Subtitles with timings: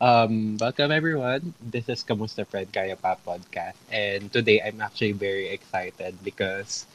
[0.00, 1.54] Um, welcome everyone.
[1.60, 3.74] This is Kamusta Fred Kaya Pa podcast.
[3.90, 6.86] And today I'm actually very excited because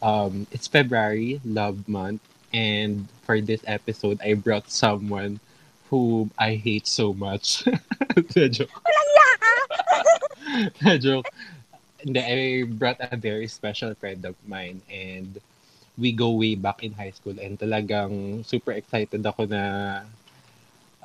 [0.00, 2.22] um, it's February, love month.
[2.54, 5.40] And for this episode, I brought someone
[5.90, 7.64] whom I hate so much.
[8.32, 8.72] joke.
[8.72, 10.98] Walang yaka!
[10.98, 11.28] joke.
[12.00, 15.40] Hindi, I brought a very special friend of mine and
[15.98, 20.04] we go way back in high school and talagang super excited ako na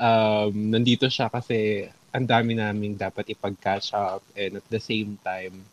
[0.01, 5.63] um, nandito siya kasi ang dami naming dapat ipag-catch up and at the same time,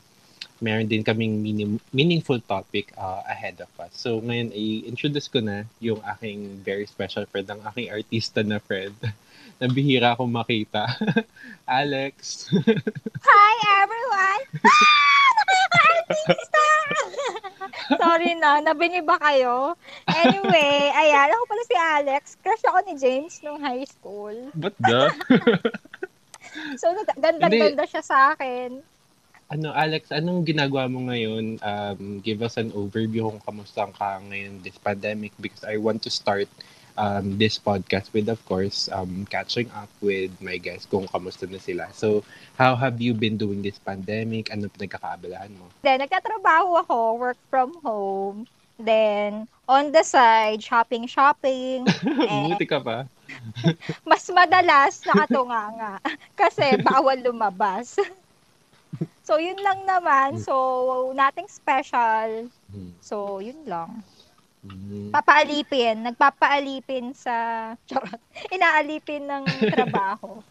[0.61, 3.91] meron din kaming minim- meaningful topic uh, ahead of us.
[3.95, 8.95] So ngayon, i-introduce ko na yung aking very special friend, ang aking artista na friend.
[9.59, 10.87] Nabihira akong makita.
[11.67, 12.47] Alex.
[13.27, 14.43] Hi, everyone!
[14.69, 15.29] Ah!
[15.39, 16.67] Nakaka-artista!
[17.87, 19.79] Sorry na, nabingi ba kayo?
[20.11, 22.23] Anyway, ayan, ako pala si Alex.
[22.43, 24.35] Crush ako ni James nung high school.
[24.59, 25.09] Ba't da?
[26.81, 28.83] So, ganda-ganda siya sa akin.
[29.49, 31.57] ano, Alex, anong ginagawa mo ngayon?
[31.65, 36.13] Um, give us an overview kung kamusta ka ngayon this pandemic because I want to
[36.13, 36.49] start
[36.99, 41.63] um, this podcast with, of course, um, catching up with my guests kung kamusta na
[41.63, 41.87] sila.
[41.95, 42.27] So,
[42.59, 44.51] how have you been doing this pandemic?
[44.51, 45.71] Ano pinagkakaabalahan mo?
[45.87, 48.51] Then, nagtatrabaho ako, work from home.
[48.79, 51.87] Then, on the side, shopping-shopping.
[51.87, 53.07] Eh, Buti ka pa.
[54.09, 56.01] mas madalas nakatunganga
[56.41, 58.01] kasi bawal lumabas.
[59.23, 60.41] So, yun lang naman.
[60.41, 62.49] So, nothing special.
[62.73, 62.91] Hmm.
[63.05, 64.01] So, yun lang.
[64.63, 65.15] Hmm.
[65.15, 66.09] Papaalipin.
[66.11, 67.35] Nagpapaalipin sa...
[67.87, 68.21] Charot.
[68.55, 70.43] Inaalipin ng trabaho.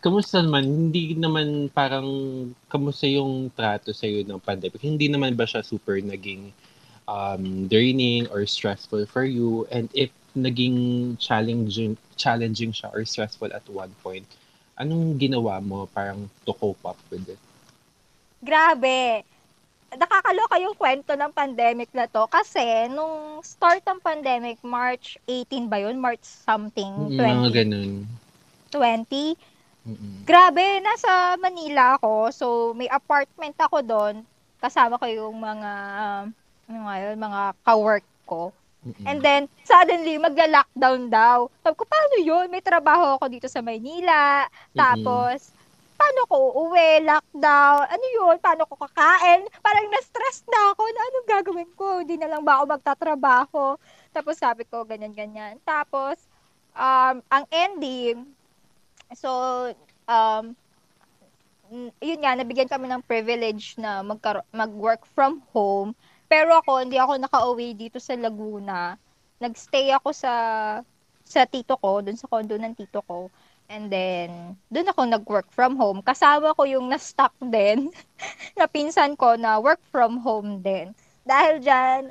[0.00, 0.64] Kamusta naman?
[0.64, 2.06] Hindi naman parang,
[2.70, 4.78] kamusta yung trato sa'yo ng pandemic?
[4.80, 6.54] Hindi naman ba siya super naging
[7.10, 9.66] um, draining or stressful for you?
[9.74, 14.28] And if naging challenging, challenging siya or stressful at one point,
[14.76, 17.40] anong ginawa mo parang to cope up with it?
[18.44, 19.24] Grabe.
[19.96, 25.80] Nakakaloka yung kwento ng pandemic na to kasi nung start ng pandemic, March 18 ba
[25.80, 25.96] yun?
[25.96, 27.56] March something, Mm, Mga 2020.
[27.56, 27.92] ganun.
[29.86, 30.26] Mm-mm.
[30.26, 32.12] Grabe, nasa Manila ako.
[32.30, 34.14] So, may apartment ako doon.
[34.58, 35.70] Kasama ko yung mga,
[36.66, 38.50] ano nga yun, mga ka-work ko.
[38.82, 39.06] Mm-mm.
[39.06, 41.46] And then, suddenly, magla-lockdown daw.
[41.62, 42.50] Sabi ko, paano yun?
[42.50, 44.50] May trabaho ako dito sa Maynila.
[44.74, 45.54] Tapos,
[45.96, 47.02] paano ko uuwi?
[47.02, 47.84] Lockdown.
[47.88, 48.36] Ano yun?
[48.38, 49.48] Paano ko kakain?
[49.64, 51.86] Parang na-stress na ako na anong gagawin ko?
[52.04, 53.64] Hindi na lang ba ako magtatrabaho?
[54.12, 55.58] Tapos sabi ko, ganyan-ganyan.
[55.64, 56.20] Tapos,
[56.76, 58.28] um, ang ending,
[59.16, 59.28] so,
[60.06, 60.54] um,
[61.98, 65.96] yun nga, nabigyan kami ng privilege na magkaro- mag-work from home.
[66.30, 68.94] Pero ako, hindi ako nakauwi dito sa Laguna.
[69.42, 70.32] Nagstay ako sa
[71.26, 73.28] sa tito ko, dun sa condo ng tito ko.
[73.66, 75.98] And then, dun ako nag-work from home.
[76.00, 77.90] Kasama ko yung na-stuck din,
[78.58, 80.94] na pinsan ko na work from home din.
[81.26, 82.08] Dahil dyan,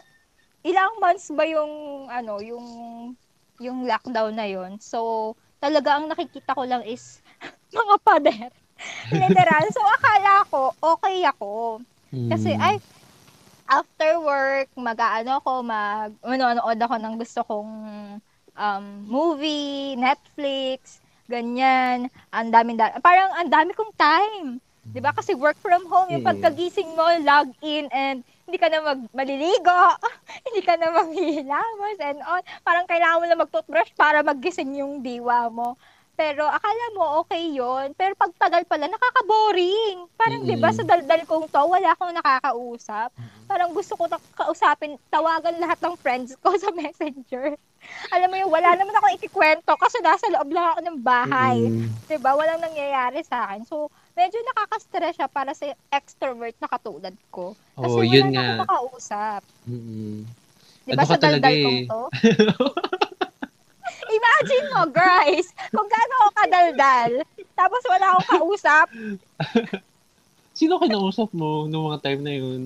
[0.67, 2.67] ilang months ba yung, ano, yung,
[3.63, 5.31] yung lockdown na yon So,
[5.63, 7.23] talaga ang nakikita ko lang is
[7.71, 8.51] mga pader.
[9.15, 9.63] Literal.
[9.71, 11.79] So, akala ko, okay ako.
[12.27, 12.59] Kasi, Mm.
[12.59, 12.75] ay,
[13.67, 17.71] after work, mag-ano ako, mag, manonood ako ng gusto kong
[18.55, 22.07] um, movie, Netflix, ganyan.
[22.29, 24.61] Ang dami, da- parang ang dami kong time.
[24.85, 25.09] 'Di ba?
[25.11, 29.81] Kasi work from home, yung pagkagising mo, log in and hindi ka na mag maliligo,
[30.45, 32.41] hindi ka na maghihilamos and all.
[32.61, 35.73] Parang kailangan mo na mag-toothbrush para maggising yung diwa mo.
[36.15, 40.07] Pero akala mo okay yon Pero pag tagal pala, nakaka-boring.
[40.15, 43.11] Parang, di ba, sa daldal kong to, wala akong nakakausap.
[43.45, 47.59] Parang gusto ko kausapin, tawagan lahat ng friends ko sa messenger.
[48.09, 51.69] Alam mo yung wala naman ako ikikwento kasi nasa loob lang ako ng bahay.
[51.69, 51.85] Mm.
[52.09, 52.33] 'Di ba?
[52.33, 53.61] Walang nangyayari sa akin.
[53.61, 53.87] So,
[54.17, 57.53] medyo nakaka-stress siya para sa extrovert na katulad ko.
[57.77, 58.41] Kasi Oh, wala yun na nga.
[58.41, 59.41] akong makausap.
[59.69, 60.25] Mm-mm.
[60.81, 61.61] 'Di ba Ano sa daldal eh.
[61.61, 62.01] kong to?
[64.15, 67.11] Imagine mo, guys, kung gaano ako kadaldal,
[67.53, 68.87] tapos wala akong kausap.
[70.55, 72.61] Sino kinausap mo noong mga time na yun?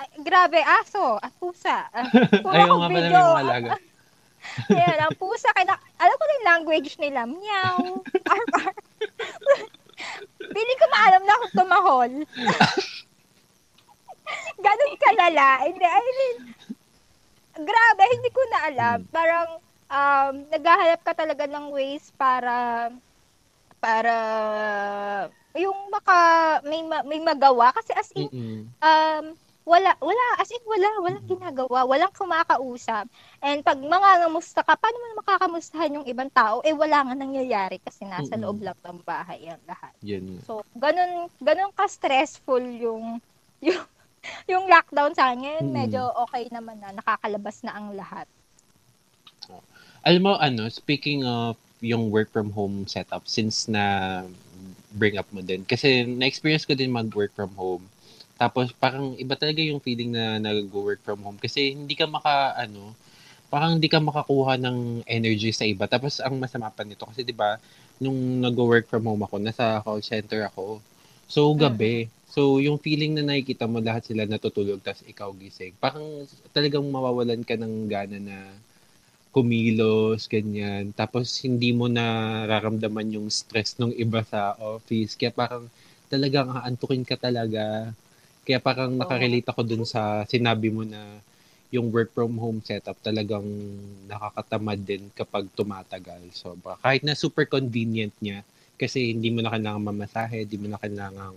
[0.00, 1.84] Ay, grabe, aso at pusa.
[1.92, 2.08] Ah,
[2.42, 3.20] Puro Ayaw akong nga pala may video.
[3.20, 3.72] mga alaga.
[4.72, 7.28] Ayan, ang pusa, kaya, alam ko yung language nila.
[7.28, 8.00] Meow.
[8.24, 8.76] Arf, arf.
[10.40, 12.12] Pili ko maalam na akong tumahol.
[14.64, 15.46] Ganun kalala.
[15.68, 16.36] Hindi, I mean,
[17.60, 18.98] grabe, hindi ko na alam.
[19.12, 19.60] Parang,
[19.90, 22.88] um, naghahanap ka talaga ng ways para,
[23.82, 24.14] para,
[25.58, 26.18] yung maka,
[26.62, 27.74] may, ma- may magawa.
[27.74, 28.70] Kasi as in, Mm-mm.
[28.78, 29.24] um,
[29.66, 33.10] wala, wala, as in wala, walang ginagawa, walang kumakausap.
[33.42, 36.62] And pag mga ngamusta ka, paano mo makakamustahan yung ibang tao?
[36.62, 38.46] Eh, wala nga nangyayari kasi nasa Mm-mm.
[38.46, 39.92] loob lang ng bahay ang lahat.
[40.06, 40.38] Yun.
[40.46, 43.18] So, ganun, ganun ka-stressful yung,
[43.66, 43.84] yung,
[44.46, 45.66] yung lockdown sa akin.
[45.66, 45.74] Mm.
[45.74, 48.30] medyo okay naman na, nakakalabas na ang lahat.
[50.00, 54.24] Alam mo, ano, speaking of yung work from home setup, since na
[54.96, 57.84] bring up mo din, kasi na-experience ko din mag-work from home.
[58.40, 61.36] Tapos, parang iba talaga yung feeling na nag-work from home.
[61.36, 62.96] Kasi hindi ka maka, ano,
[63.52, 65.84] parang hindi ka makakuha ng energy sa iba.
[65.84, 67.60] Tapos, ang masama pa nito, kasi di ba
[68.00, 70.80] nung nag-work from home ako, nasa call center ako.
[71.28, 72.08] So, gabi.
[72.24, 75.76] So, yung feeling na nakikita mo lahat sila natutulog, tapos ikaw gising.
[75.76, 76.24] Parang
[76.56, 78.36] talagang mawawalan ka ng gana na
[79.30, 80.90] kumilos, ganyan.
[80.94, 85.14] Tapos, hindi mo nararamdaman yung stress ng iba sa office.
[85.14, 85.64] Kaya parang
[86.10, 87.94] talagang aantukin ka talaga.
[88.42, 91.22] Kaya parang nakarelate ako dun sa sinabi mo na
[91.70, 93.46] yung work from home setup talagang
[94.10, 96.18] nakakatamad din kapag tumatagal.
[96.34, 98.42] So, kahit na super convenient niya,
[98.74, 101.34] kasi hindi mo na kailangan mamasahe, hindi mo na kailangan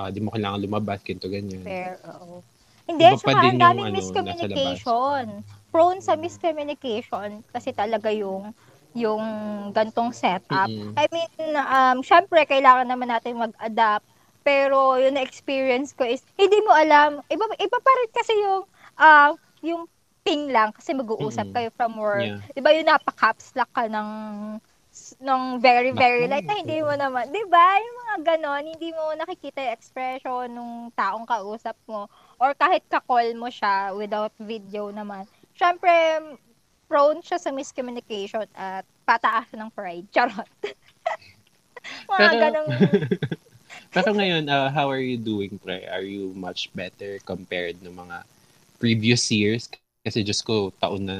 [0.00, 1.60] ah, hindi mo kailangan lumabas, ganito, ganyan.
[1.66, 2.40] Fair, oo.
[2.88, 5.26] Hindi, Iba pa saka din ang daming ano, miscommunication.
[5.74, 8.54] Prone sa miscommunication kasi talaga yung
[8.94, 9.22] yung
[9.74, 10.70] gantong setup.
[10.70, 10.94] Mm-mm.
[10.94, 14.06] I mean, um, syempre, kailangan naman natin mag-adapt.
[14.46, 18.62] Pero yung na-experience ko is, hindi mo alam, iba, iba pa rin kasi yung,
[18.94, 19.34] ah,
[19.66, 19.90] yung
[20.22, 21.56] ping lang kasi mag-uusap Mm-mm.
[21.58, 22.22] kayo from work.
[22.22, 22.38] Yeah.
[22.54, 24.10] Di ba yung napaka-caps lock ka ng
[25.26, 27.82] ng very, very light na hindi mo naman, di ba?
[27.82, 32.06] Yung mga ganon, hindi mo nakikita yung expression ng taong kausap mo.
[32.38, 35.26] Or kahit ka-call mo siya without video naman.
[35.54, 35.90] Siyempre,
[36.90, 40.06] prone siya sa miscommunication at pataas ng pride.
[40.14, 40.50] Charot.
[42.10, 42.68] mga Pero- ganong,
[43.94, 45.86] Pero ngayon, uh, how are you doing, pre?
[45.86, 48.26] Are you much better compared ng mga
[48.82, 49.70] previous years?
[50.02, 51.18] Kasi Diyos ko, taon na.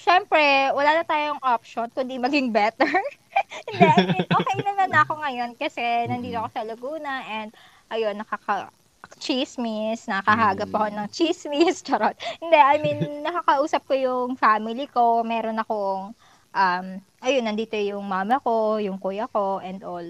[0.00, 2.88] Siyempre, wala na tayong option kundi maging better.
[3.68, 7.50] Hindi, I mean, okay naman ako ngayon kasi nandito ako sa Laguna and
[7.92, 8.72] ayun, nakaka
[9.18, 12.16] chismis, nakahagap ako ng chismis, charot.
[12.40, 16.14] Hindi, I mean, nakakausap ko yung family ko, meron akong,
[16.54, 16.86] um,
[17.20, 20.06] ayun, nandito yung mama ko, yung kuya ko, and all.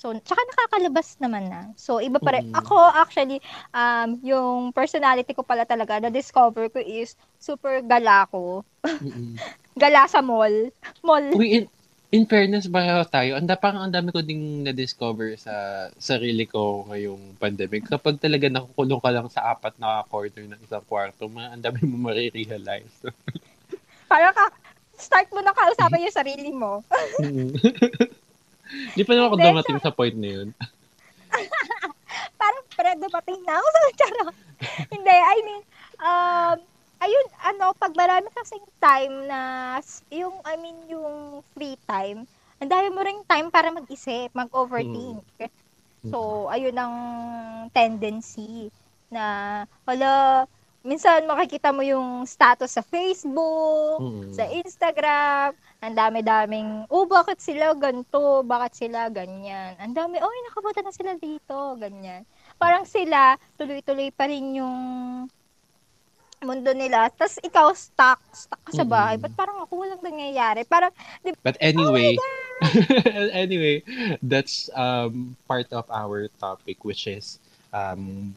[0.00, 1.76] So, tsaka nakakalabas naman na.
[1.76, 2.48] So, iba pa rin.
[2.48, 2.56] Mm.
[2.56, 3.44] Ako, actually,
[3.76, 8.64] um, yung personality ko pala talaga, na-discover ko is super gala ko.
[9.80, 10.72] Gala sa mall.
[11.04, 11.36] Mall.
[11.36, 11.64] Uy, in,
[12.10, 13.38] in fairness, pareho tayo.
[13.38, 17.86] Anda, parang ang dami ko ding na-discover sa sarili ko ngayong pandemic.
[17.86, 21.86] Kapag talaga nakukulong ka lang sa apat na corner ng isang kwarto, ma, ang dami
[21.86, 23.06] mo marirealize.
[24.10, 24.50] Parang ka,
[24.98, 26.82] start mo na kausapin yung sarili mo.
[27.20, 27.52] Mm.
[28.96, 30.48] Di pa naman ako Hindi, dumating sa point na yun.
[32.40, 34.36] Parang pre, dumating na ako sa charot.
[34.88, 35.62] Hindi, I mean,
[36.00, 36.56] um,
[37.00, 39.40] ayun, ano, pag marami kasing time na,
[40.12, 42.28] yung, I mean, yung free time,
[42.60, 45.24] ang dami mo ring time para mag-isip, mag-overthink.
[46.04, 46.96] So, ayun ang
[47.72, 48.68] tendency
[49.08, 50.44] na, wala,
[50.80, 54.32] minsan makikita mo yung status sa Facebook, Mm.
[54.32, 59.76] sa Instagram, ang dami-daming, oh, bakit sila ganito, bakit sila ganyan.
[59.80, 62.24] Ang dami, oh, nakapunta na sila dito, ganyan.
[62.60, 64.76] Parang sila, tuloy-tuloy pa rin yung
[66.40, 67.12] mundo nila.
[67.12, 69.20] Tapos ikaw, stuck, stuck ka sa bahay.
[69.20, 69.22] Mm.
[69.28, 70.64] Ba't parang ako walang nangyayari?
[70.64, 72.16] Parang, di But anyway,
[73.44, 73.84] anyway,
[74.24, 77.38] that's um, part of our topic, which is
[77.72, 78.32] um,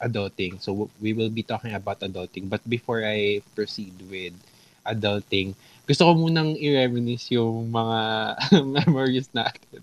[0.00, 0.60] adulting.
[0.60, 2.48] So we will be talking about adulting.
[2.48, 4.36] But before I proceed with
[4.84, 8.00] adulting, gusto ko munang i-reminisce yung mga
[8.84, 9.80] memories natin.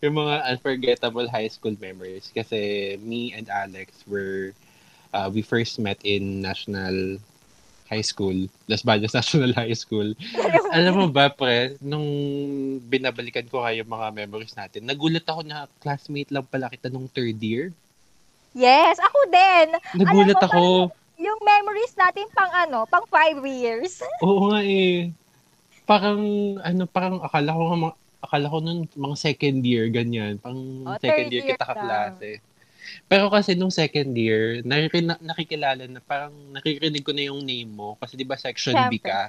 [0.00, 2.30] Yung mga unforgettable high school memories.
[2.32, 4.54] Kasi me and Alex were,
[5.12, 7.20] uh, we first met in National
[7.86, 10.16] High School, Las Bañas National High School.
[10.70, 12.08] Alam mo ba, pre, nung
[12.82, 17.36] binabalikan ko kayo mga memories natin, nagulat ako na classmate lang pala kita nung third
[17.38, 17.68] year.
[18.52, 19.66] yes, ako din.
[19.94, 20.62] Nagulat mo, ako.
[21.16, 24.00] Yung memories natin pang ano, pang five years.
[24.24, 25.12] Oo nga eh.
[25.84, 26.20] Parang,
[26.58, 30.38] ano, parang akala ko nga, mga- akala ko nun mga second year, ganyan.
[30.38, 31.74] Pang Oh, second year year kita ka.
[31.74, 32.40] kaklase.
[33.06, 37.94] Pero kasi nung second year, nakikina, nakikilala na parang nakikirinig ko na yung name mo.
[38.00, 39.10] Kasi di ba section B Siyempre.
[39.10, 39.22] ka?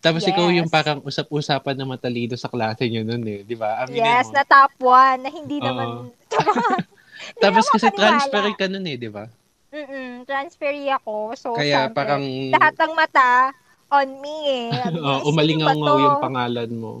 [0.00, 0.74] Tapos ikaw yung Yes.
[0.74, 3.40] parang usap-usapan na matalino sa klase nyo nun eh.
[3.42, 3.80] Di ba?
[3.82, 4.36] Aminin yes, mo.
[4.36, 5.66] na top one, na hindi Oo.
[5.66, 5.88] naman,
[7.42, 9.24] Tapos kasi transfer ka nun eh, di ba?
[9.72, 11.34] Mm-mm, transferee ako.
[11.36, 13.30] So, Kaya syempre, parang lahat ng mata
[13.92, 14.70] on me eh.
[14.72, 16.92] Oh, niya, "Sino umalingaw ba to?" yung pangalan mo.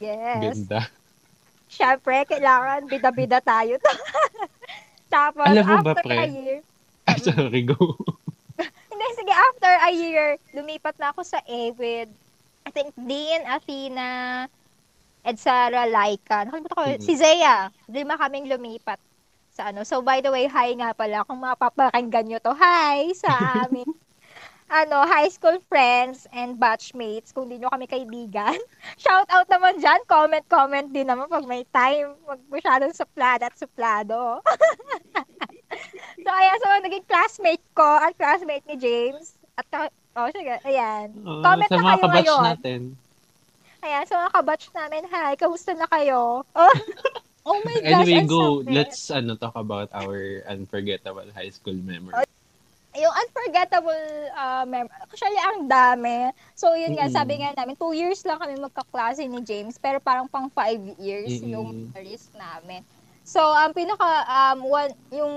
[0.00, 0.40] Yes.
[0.56, 0.80] Ganda.
[1.68, 3.76] Syempre, kailangan bida-bida tayo.
[5.14, 6.18] Tapos, Alam mo ba, after pre?
[6.18, 6.58] a year,
[7.08, 7.76] Ah, sorry, go.
[8.90, 12.10] Hindi, sige, after a year, lumipat na ako sa A with,
[12.66, 14.46] I think, Dean, Athena,
[15.24, 16.44] Ed Sara, Laika.
[16.46, 17.00] Nakalimutan ko, Mm-mm.
[17.02, 17.72] si Zaya.
[17.90, 19.00] Lima kaming lumipat
[19.56, 19.82] sa ano.
[19.88, 21.24] So, by the way, hi nga pala.
[21.28, 23.30] Kung mapapakinggan nyo to, hi sa
[23.68, 23.88] amin.
[24.74, 28.58] Ano, high school friends and batchmates, kung di nyo kami kaibigan.
[29.02, 30.02] Shout out naman dyan.
[30.10, 32.18] Comment, comment din naman pag may time.
[32.26, 34.42] Wag masyadong suplada at suplado.
[36.26, 36.58] so, ayan.
[36.58, 39.38] So, naging classmate ko at classmate ni James.
[39.54, 41.14] At, oh, sige, ayan.
[41.22, 42.42] Ah, Comment sa na mga kayo kabatch ngayon.
[42.42, 42.80] natin.
[43.84, 46.42] Ayan, so mga kabatch namin, hi, kamusta na kayo?
[46.56, 46.74] Oh,
[47.46, 48.64] oh my gosh, Anyway, go.
[48.64, 48.74] sakit.
[48.74, 52.26] Let's ano talk about our unforgettable high school memory.
[52.94, 54.06] Yung unforgettable
[54.38, 56.30] uh, mem- actually, ang dami.
[56.54, 57.16] So, yun nga, Mm-mm.
[57.18, 61.42] sabi nga namin, two years lang kami magkaklase ni James, pero parang pang five years
[61.42, 61.50] Mm-mm.
[61.50, 62.86] yung memories namin.
[63.24, 65.34] So, ang pinaka, um, one, yung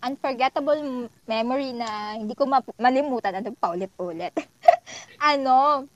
[0.00, 4.34] unforgettable memory na hindi ko ma- malimutan, ano, paulit-ulit.
[5.30, 5.86] ano,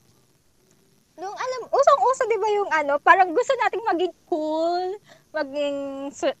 [1.19, 4.95] nung alam, usong-uso, di ba yung ano, parang gusto nating maging cool,
[5.33, 5.77] maging,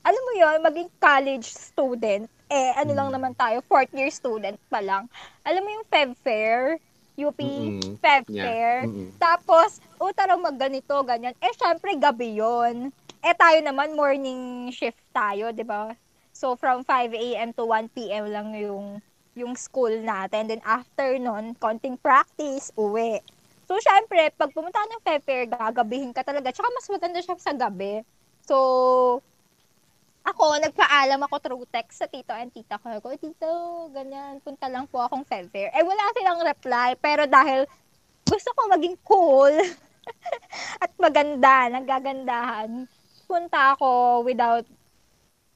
[0.05, 2.29] alam mo yon maging college student.
[2.53, 3.15] Eh, ano lang Mm.
[3.17, 5.09] naman tayo, fourth year student pa lang.
[5.41, 6.77] Alam mo yung Feb Fair,
[7.17, 7.97] UP, Mm-mm.
[7.97, 8.45] Feb Yeah.
[8.45, 8.73] Fair.
[8.85, 9.09] Mm-mm.
[9.17, 11.33] Tapos, o tara magganito, ganyan.
[11.41, 12.93] Eh, syempre, gabi yon
[13.23, 15.97] Eh, tayo naman, morning shift tayo, di ba?
[16.29, 17.57] So, from 5 a.m.
[17.57, 18.29] to 1 p.m.
[18.29, 19.01] lang yung
[19.33, 20.45] yung school natin.
[20.45, 23.17] Then, after nun, konting practice, uwi.
[23.65, 26.53] So, syempre, pag pumunta ka ng Feb Fair, gagabihin ka talaga.
[26.53, 28.05] Tsaka mas maganda siya sa gabi.
[28.45, 28.57] So,
[30.23, 32.87] ako, nagpaalam ako through text sa tito and tita ko.
[32.95, 33.51] Ako, tito,
[33.91, 35.47] ganyan, punta lang po akong Fair.
[35.51, 36.95] Eh, wala silang reply.
[36.99, 37.67] Pero dahil
[38.23, 39.51] gusto ko maging cool
[40.83, 42.87] at maganda, nagagandahan,
[43.27, 44.63] punta ako without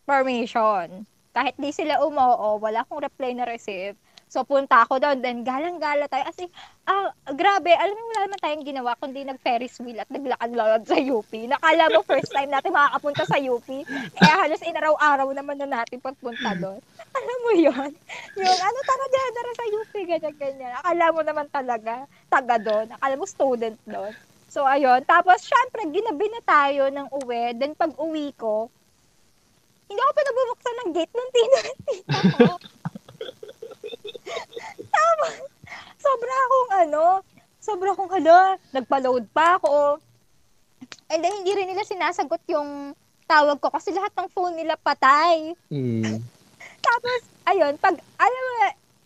[0.03, 1.07] permission.
[1.31, 3.95] Kahit di sila umoo, wala akong reply na receive.
[4.27, 6.27] So, punta ako doon, then galang-gala tayo.
[6.27, 6.51] As in,
[6.83, 11.31] ah, grabe, alam mo, wala naman tayong ginawa kundi nag-Ferris wheel at naglakad-lakad sa UP.
[11.31, 13.67] Nakala mo, first time natin makakapunta sa UP.
[13.87, 16.79] Eh, halos inaraw-araw naman na natin pagpunta doon.
[17.15, 17.91] Alam mo yon
[18.35, 20.71] Yung, ano, tara dyan, tara sa UP, ganyan-ganyan.
[20.83, 22.91] Akala mo naman talaga, taga doon.
[22.99, 24.11] Akala mo, student doon.
[24.51, 25.07] So, ayun.
[25.07, 27.55] Tapos, syempre, ginabi na tayo ng uwi.
[27.55, 28.67] Then, pag uwi ko,
[29.87, 31.55] hindi ako pinabubuksan ng gate ng tino
[31.87, 32.51] tita ko.
[34.87, 35.33] Tapos,
[35.97, 37.03] sobra akong ano,
[37.57, 38.39] sobra akong hala,
[38.71, 39.99] nagpa-load pa ako.
[41.09, 42.93] And then, hindi rin nila sinasagot yung
[43.27, 45.51] tawag ko kasi lahat ng phone nila patay.
[45.67, 46.23] Mm.
[46.87, 48.55] Tapos, ayun, pag, alam mo,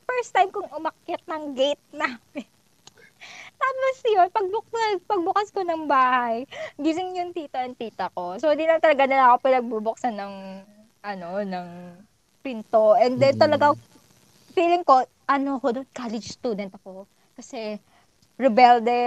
[0.05, 2.45] first time kong umakyat ng gate namin.
[3.61, 6.43] Tapos yun, pagbukas, pagbukas ko ng bahay,
[6.81, 8.35] gising yung tita and tita ko.
[8.41, 10.33] So, di na talaga na ako pinagbubuksan ng,
[11.05, 11.67] ano, ng
[12.41, 12.97] pinto.
[12.97, 13.41] And then Mm.
[13.41, 13.65] talaga,
[14.51, 17.07] feeling ko, ano ko doon, college student ako.
[17.33, 17.79] Kasi,
[18.35, 18.97] rebelde,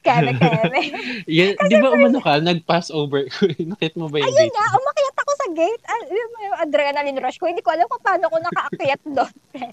[0.00, 0.80] keme-keme.
[1.30, 2.38] Yeah, di ba umano ka?
[2.38, 3.24] Nag-pass over.
[3.70, 4.54] Nakit mo ba yung Ayun gate?
[4.54, 5.84] nga, umakyat ako sa gate.
[5.84, 7.46] Ah, yun mo yung adrenaline rush ko.
[7.46, 9.34] Hindi ko alam kung paano ko nakaakyat doon.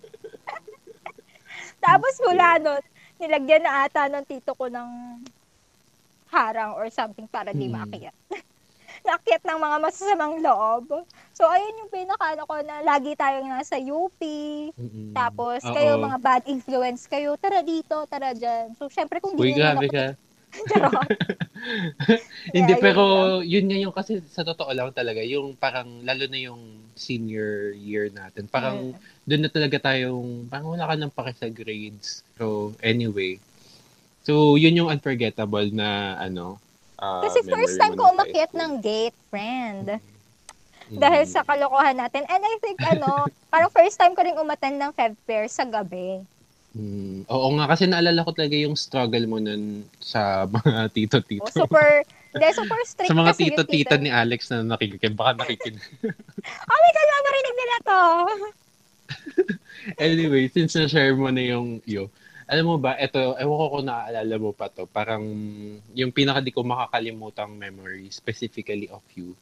[1.80, 2.84] Tapos mula doon,
[3.18, 4.90] nilagyan na ata ng tito ko ng
[6.30, 7.76] harang or something para di Hmm.
[7.76, 8.16] maakyat.
[9.10, 10.86] Naakyat ng mga masasamang loob.
[11.34, 14.22] So, ayun yung pinaka ko na lagi tayong nasa UP.
[14.78, 15.18] Mm-mm.
[15.18, 15.74] Tapos, Oo.
[15.74, 18.78] kayo mga bad influence kayo, tara dito, tara dyan.
[18.78, 20.06] So, syempre kung Uy, di grabe ako, ka.
[22.56, 23.02] Hindi, yun pero
[23.42, 26.62] yun nga yung kasi sa totoo lang talaga, yung parang, lalo na yung
[26.94, 29.26] senior year natin, parang Mm.
[29.26, 32.22] doon na talaga tayong, parang wala ka nang pake sa grades.
[32.38, 33.42] So, anyway.
[34.22, 36.62] So, yun yung unforgettable na, ano,
[37.00, 39.98] ah, Kasi first time ko umakyat ng gate, friend.
[39.98, 40.18] school.
[40.98, 41.30] Dahil Mm.
[41.30, 42.26] sa kalokohan natin.
[42.26, 46.26] And I think, ano, parang first time ko rin umattend ng Feb Fair sa gabi.
[46.72, 47.26] Mm.
[47.26, 51.46] Oo nga, kasi naalala ko talaga yung struggle mo nun sa mga tito-tito.
[51.46, 52.02] O, super,
[52.34, 55.14] hindi, super strict sa mga tito-tita ni Alex na nakikinig.
[55.14, 55.82] Baka nakikinig.
[56.02, 58.02] Oh my God, marinig nila to.
[59.98, 62.10] anyway, since na-share mo na yung yo,
[62.50, 65.22] alam mo ba, ito, ewan ko kung naaalala mo pa to, parang
[65.94, 69.38] yung pinaka di ko makakalimutang memory, specifically of you,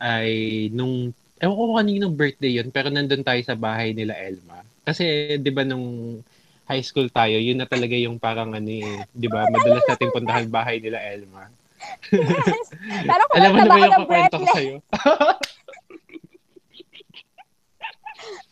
[0.00, 4.64] ay nung, ewan ko kung kaninong birthday yun, pero nandun tayo sa bahay nila Elma.
[4.88, 6.18] Kasi, di ba, nung
[6.64, 10.48] high school tayo, yun na talaga yung parang ano eh, di ba, madalas nating puntahan
[10.48, 11.52] bahay nila Elma.
[12.08, 12.72] Yes.
[13.04, 14.76] Pero Alam mo na ba yung ng kakwento ko sa'yo?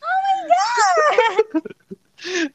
[0.04, 1.96] Oh my God!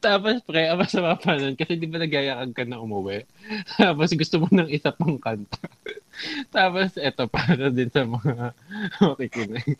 [0.01, 3.25] Tapos, pre, ang masama pa nun, kasi di ba nagyayakag ka na umuwi?
[3.77, 5.61] Tapos, gusto mo ng isa pang kanta.
[6.55, 8.53] Tapos, eto, para din sa mga
[9.05, 9.77] makikinig.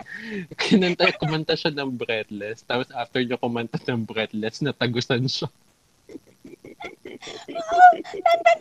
[0.56, 2.62] Kinanta, kumanta siya ng breathless.
[2.64, 5.50] Tapos, after niya kumanta ng breathless, natagusan siya.
[7.50, 7.92] oh,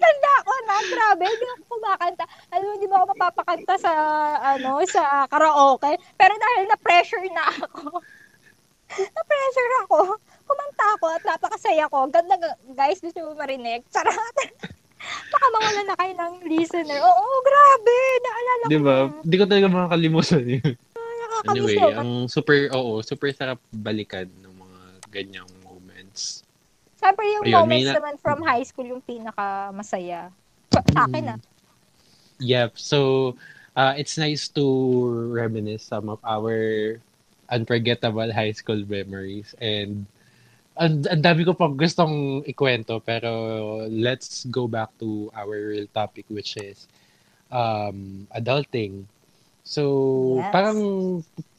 [0.00, 2.24] tanda ko na, grabe, hindi ako kumakanta.
[2.50, 3.92] Alam mo, hindi mo ako mapapakanta sa,
[4.56, 5.92] ano, sa karaoke.
[6.16, 8.00] Pero dahil na-pressure na ako,
[8.96, 9.98] na-pressure ako,
[10.48, 12.08] kumanta ako at napakasaya ko.
[12.08, 12.34] Ganda,
[12.72, 13.84] guys, gusto mo marinig.
[13.92, 14.36] Charot.
[15.32, 16.98] Baka mawala na kayo ng listener.
[16.98, 17.96] Oo, grabe.
[18.24, 18.70] Naalala ko.
[18.72, 18.96] Di ba?
[19.22, 20.70] Hindi ko talaga makakalimutan yun.
[20.98, 24.80] Nakakamiss Anyway, ang super, oo, super sarap balikan ng mga
[25.12, 26.42] ganyang moments.
[26.98, 30.34] Siyempre yung Ayun, moments na- naman from high school yung pinaka masaya.
[30.74, 31.40] Sa, sa akin ah.
[32.42, 32.74] Yep.
[32.74, 32.98] So,
[33.78, 34.64] uh, it's nice to
[35.30, 36.98] reminisce some of our
[37.48, 39.54] unforgettable high school memories.
[39.62, 40.06] And
[40.78, 43.30] ang, ang dami ko pang gustong ikwento, pero
[43.90, 46.86] let's go back to our real topic, which is
[47.50, 49.04] um, adulting.
[49.66, 49.82] So,
[50.40, 50.54] Yes.
[50.54, 50.78] parang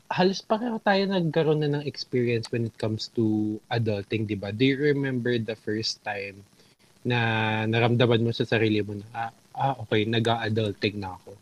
[0.09, 4.49] halos pareho tayo nagkaroon na ng experience when it comes to adulting, di ba?
[4.49, 6.41] Do you remember the first time
[7.05, 7.19] na
[7.69, 11.37] naramdaman mo sa sarili mo na, ah, ah okay, nag-adulting na ako?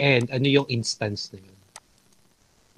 [0.00, 1.58] And ano yung instance na yun?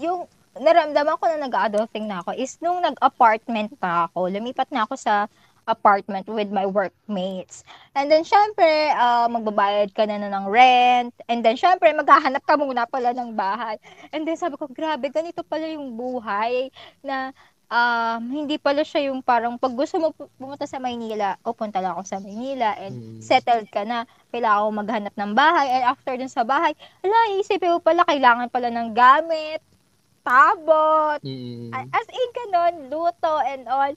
[0.03, 0.21] Yung
[0.57, 4.29] naramdaman ko na nag-adulting na ako is nung nag-apartment pa ako.
[4.29, 5.27] Lumipat na ako sa
[5.63, 7.63] apartment with my workmates.
[7.95, 11.15] And then, syempre, ah, magbabayad ka na, na ng rent.
[11.31, 13.79] And then, syempre, maghahanap ka muna pala ng bahay.
[14.11, 16.75] And then, sabi ko, grabe, ganito pala yung buhay
[17.07, 17.31] na
[17.73, 21.81] um, hindi pala siya yung parang pag gusto mo pu- pumunta sa Maynila, o punta
[21.81, 23.21] lang ako sa Maynila and Mm.
[23.25, 25.67] settled ka na, kailangan ko maghanap ng bahay.
[25.79, 29.63] And after dun sa bahay, ala, isipin mo pala, kailangan pala ng gamit,
[30.23, 31.71] tabot, Mm.
[31.75, 33.93] As in, ganun, luto and all.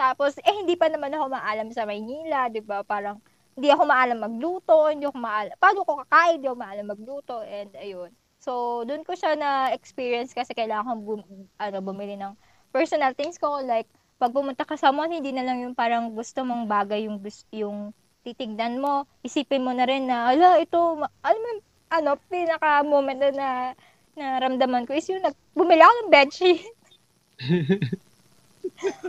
[0.00, 2.80] Tapos, eh, hindi pa naman ako maalam sa Maynila, di ba?
[2.80, 3.20] Parang,
[3.56, 7.72] hindi ako maalam magluto, hindi ako maalam, paano ko kakain, hindi ako maalam magluto, and
[7.76, 8.08] ayun.
[8.40, 12.32] So, doon ko siya na-experience kasi kailangan kong bum- ano, bumili ng
[12.72, 13.84] personal things ko, like,
[14.16, 17.20] pag pumunta ka sa mall, hindi na lang yung parang gusto mong bagay yung,
[17.52, 17.92] yung
[18.24, 20.76] titignan mo, isipin mo na rin na, ala, ito,
[21.20, 21.50] alam mo,
[21.92, 23.48] ano, pinaka-moment na, na
[24.20, 26.60] naramdaman ko is yung nag, bumili ako ng bedsheet.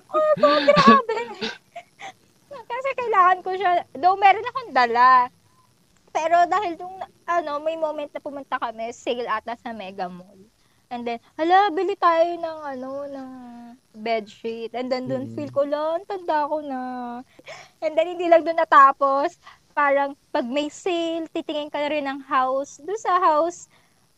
[0.08, 1.18] oh, po, grabe.
[2.52, 5.28] Kasi kailangan ko siya, though meron akong dala.
[6.12, 6.96] Pero dahil nung,
[7.28, 10.48] ano, may moment na pumunta kami, sale ata sa Mega Mall.
[10.92, 13.32] And then, hala, bili tayo ng, ano, ng
[13.96, 14.76] bedsheet.
[14.76, 15.36] And then, dun Mm.
[15.36, 16.80] feel ko lang, tanda ko na.
[17.80, 19.40] And then, hindi lang dun natapos.
[19.72, 22.84] Parang, pag may sale, titingin ka na rin ng house.
[22.84, 23.72] Dun sa house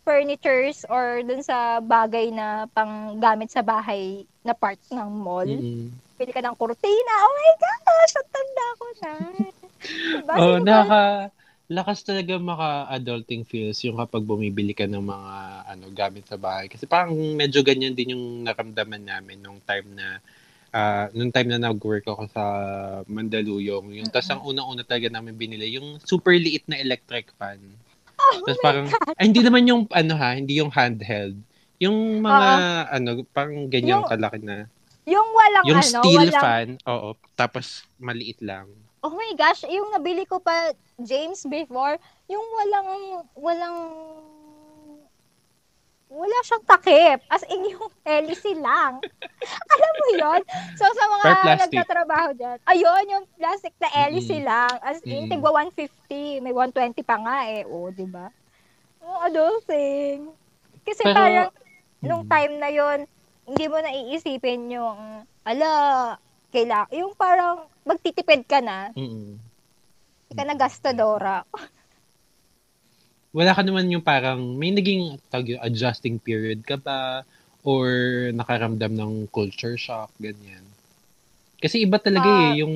[0.03, 5.47] furnitures or dun sa bagay na pang gamit sa bahay na part ng mall.
[5.47, 5.89] Mm.
[6.19, 7.13] Pili ka ng kurtina.
[7.23, 9.13] Oh my gosh, ang tanda ko na.
[10.19, 10.33] Diba?
[10.39, 11.01] Oh, Sino ba- naka
[11.71, 15.33] lakas talaga maka-adulting feels yung kapag bumibili ka ng mga
[15.71, 16.67] ano gamit sa bahay.
[16.67, 20.19] Kasi parang medyo ganyan din yung naramdaman namin nung time na
[20.75, 22.43] ah, nung time na nag-work ako sa
[23.07, 23.95] Mandaluyong.
[23.95, 27.57] Yung tas ang unang-una talaga namin binili yung super liit na electric fan.
[28.23, 28.85] Oh Tapos parang
[29.19, 31.35] ay, hindi naman yung ano ha, hindi yung handheld.
[31.77, 32.47] Yung mga
[32.89, 34.65] ano, parang ganyang Yung- kalaki na.
[35.03, 37.11] Yung walang Yung ano, steel walang, fan, oo.
[37.35, 38.71] Tapos maliit lang.
[39.03, 41.99] oh my gosh, yung nabili ko pa, James, before,
[42.31, 42.89] yung walang,
[43.35, 43.77] walang,
[46.13, 47.19] wala siyang takip.
[47.27, 49.01] As in, yung hélice lang.
[49.73, 50.41] Alam mo yon
[50.73, 51.25] So, sa mga
[51.59, 54.45] nagtatrabaho dyan, ayun, yung plastic na hélice Mm-mm.
[54.45, 54.73] lang.
[54.79, 55.31] As in, Mm-mm.
[55.33, 56.39] tigwa 150.
[56.39, 57.65] May 120 pa nga eh.
[57.65, 58.29] O, di ba?
[58.99, 60.29] Oh, adulting.
[60.85, 61.49] Kasi Pero- parang,
[61.99, 62.31] nung Mm.
[62.31, 62.99] time na yon
[63.43, 64.99] hindi mo na iisipin yung,
[65.43, 65.69] ala,
[66.47, 69.35] kaila, yung parang magtitipid ka na, Mm.
[70.23, 71.43] hindi ka na gastadora.
[73.33, 75.17] wala ka naman yung parang may naging
[75.49, 77.25] yun, adjusting period ka ba
[77.65, 77.87] or
[78.39, 80.63] nakaramdam ng culture shock ganyan
[81.63, 82.29] kasi iba talaga Ah.
[82.29, 82.75] eh yung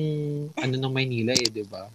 [0.64, 1.86] ano ng Maynila eh di ba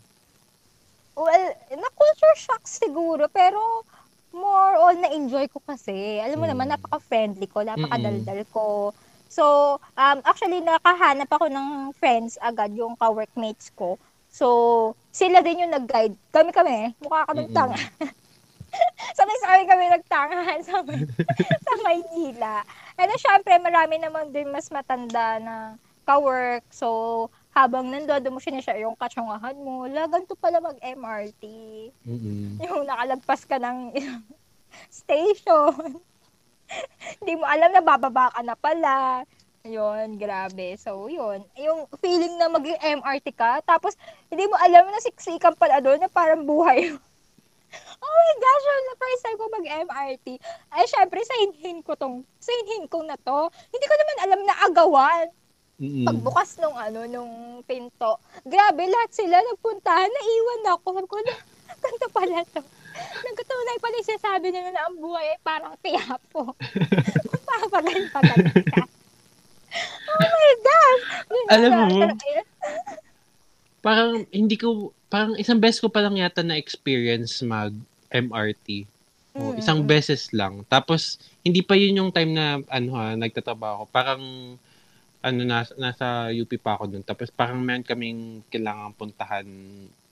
[1.17, 3.85] Well, na culture shock siguro, pero
[4.33, 6.17] more on na-enjoy ko kasi.
[6.17, 6.49] Alam mo Mm.
[6.49, 8.93] naman, napaka-friendly ko, napaka-daldal ko.
[9.29, 14.01] So, um, actually, nakahanap ako ng friends agad, yung ka-workmates ko.
[14.25, 14.47] So,
[15.13, 16.17] sila din yung nag-guide.
[16.33, 17.53] Kami-kami, mukha ka ng Mm-mm.
[17.53, 17.77] tanga.
[19.17, 21.07] Sabay-sabay kami nagtangahan sa, May-
[21.61, 22.55] sa Maynila.
[22.97, 25.55] And then, syempre, marami naman din mas matanda na
[26.03, 26.65] ka-work.
[26.73, 29.85] So, habang nandoon, doon mo siya yung katsungahan mo.
[29.85, 31.43] La, ganito pala mag-MRT.
[32.01, 32.57] Mm-mm.
[32.59, 33.93] Yung nakalagpas ka ng
[34.89, 36.01] station.
[37.21, 39.21] Hindi mo alam na bababa ka na pala.
[39.63, 40.75] Yun, grabe.
[40.75, 41.45] So, yun.
[41.55, 43.95] Yung feeling na mag-MRT ka, tapos
[44.27, 46.97] hindi mo alam na siksikan pala doon na parang buhay.
[48.03, 50.27] oh my gosh, yun, the first time ko mag-MRT.
[50.73, 53.49] Ay, syempre, sa hinhin ko tong, sa hinhin ko na to.
[53.71, 55.27] Hindi ko naman alam na agawan.
[55.81, 56.05] Mm-mm.
[56.05, 57.33] Pagbukas nung ano, nung
[57.65, 58.21] pinto.
[58.45, 60.07] Grabe, lahat sila nagpuntahan.
[60.07, 60.87] Naiwan ako.
[60.95, 61.33] Sabi ko, na,
[61.83, 62.61] ganito pala to.
[62.93, 66.53] Nagkatunay pala yung sinasabi nila na ang buhay ay parang tiyapo.
[67.49, 68.83] Papagal-pagal ka.
[70.13, 70.99] Oh my God!
[71.49, 72.13] Alam na, mo, yun.
[73.83, 77.75] Parang hindi ko, parang isang beses ko pa lang yata na experience mag
[78.07, 78.87] MRT.
[79.35, 79.59] O, Mm.
[79.59, 80.63] isang beses lang.
[80.69, 83.85] Tapos, hindi pa yun yung time na, ano ha, nagtatrabaho ako.
[83.91, 84.21] Parang,
[85.19, 87.03] ano, nasa, nasa UP pa ako dun.
[87.03, 89.43] Tapos, parang meron kaming kailangan puntahan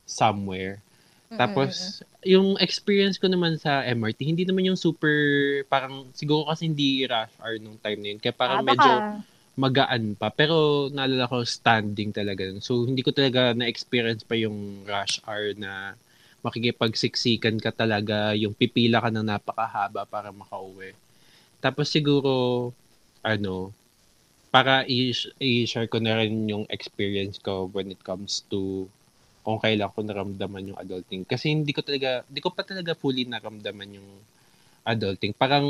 [0.04, 0.82] somewhere.
[1.32, 5.16] Tapos, yung experience ko naman sa MRT, hindi naman yung super,
[5.72, 8.20] parang, siguro kasi hindi rush hour nung time na yun.
[8.20, 10.32] Kaya parang Ah, medyo baka- magaan pa.
[10.32, 12.48] Pero, naalala ko, standing talaga.
[12.64, 15.96] So, hindi ko talaga na-experience pa yung rush hour na
[16.42, 20.98] makikipagsiksikan ka talaga, yung pipila ka ng napakahaba para makauwi.
[21.62, 22.70] Tapos siguro,
[23.22, 23.70] ano,
[24.50, 28.90] para i-share ko na rin yung experience ko when it comes to
[29.46, 31.24] kung kailan ko naramdaman yung adulting.
[31.26, 34.10] Kasi hindi ko talaga, hindi ko pa talaga fully naramdaman yung
[34.86, 35.34] adulting.
[35.38, 35.66] Parang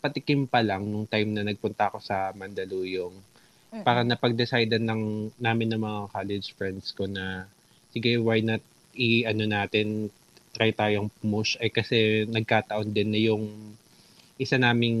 [0.00, 3.12] patikim pa lang nung time na nagpunta ako sa Mandaluyong.
[3.12, 3.84] Mm-mm.
[3.84, 5.02] Parang napag-decidean ng
[5.36, 7.44] namin ng mga college friends ko na
[7.92, 8.60] sige, why not
[8.96, 10.08] i-ano natin,
[10.56, 11.60] try tayong push.
[11.60, 13.44] Eh kasi nagkataon din na yung
[14.36, 15.00] isa naming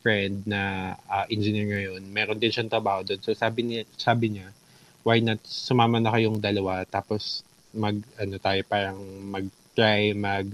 [0.00, 3.20] friend na ah, engineer ngayon, meron din siyang trabaho doon.
[3.20, 4.48] So sabi niya, sabi niya,
[5.04, 7.42] why not sumama na kayong dalawa tapos
[7.74, 9.00] mag ano tayo parang
[9.32, 10.46] mag-try mag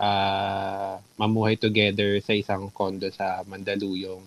[0.00, 4.24] ah, mamuhay together sa isang condo sa Mandaluyong.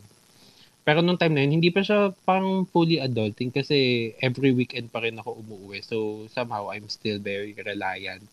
[0.84, 5.00] Pero nung time na yun, hindi pa siya pang fully adulting kasi every weekend pa
[5.02, 5.80] rin ako umuwi.
[5.82, 8.28] So somehow I'm still very reliant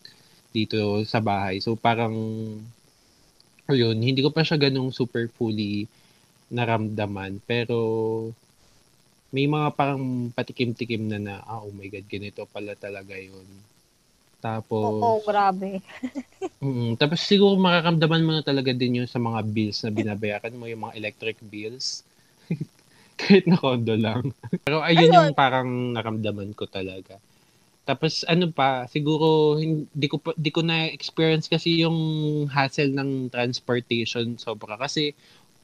[0.51, 1.63] dito sa bahay.
[1.63, 2.13] So parang
[3.71, 5.87] ayun, hindi ko pa siya ganung super fully
[6.51, 7.39] naramdaman.
[7.47, 7.79] Pero
[9.31, 13.47] may mga parang patikim-tikim na na, ah, oh my God, ganito pala talaga yun.
[14.41, 15.85] Tapos, Oo, grabe.
[16.65, 20.65] mm, tapos siguro makakamdaman mo na talaga din yun sa mga bills na binabayaran mo,
[20.65, 22.01] yung mga electric bills.
[23.21, 24.33] Kahit na condo lang.
[24.65, 25.13] Pero ayun Ayun.
[25.13, 27.21] yung parang naramdaman ko talaga.
[27.85, 31.97] Tapos ano pa, siguro hindi ko pa- di ko na experience kasi yung
[32.49, 35.13] hassle ng transportation sobra kasi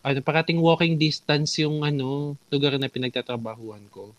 [0.01, 4.13] ano parating walking distance yung ano lugar na pinagtatrabahuan ko.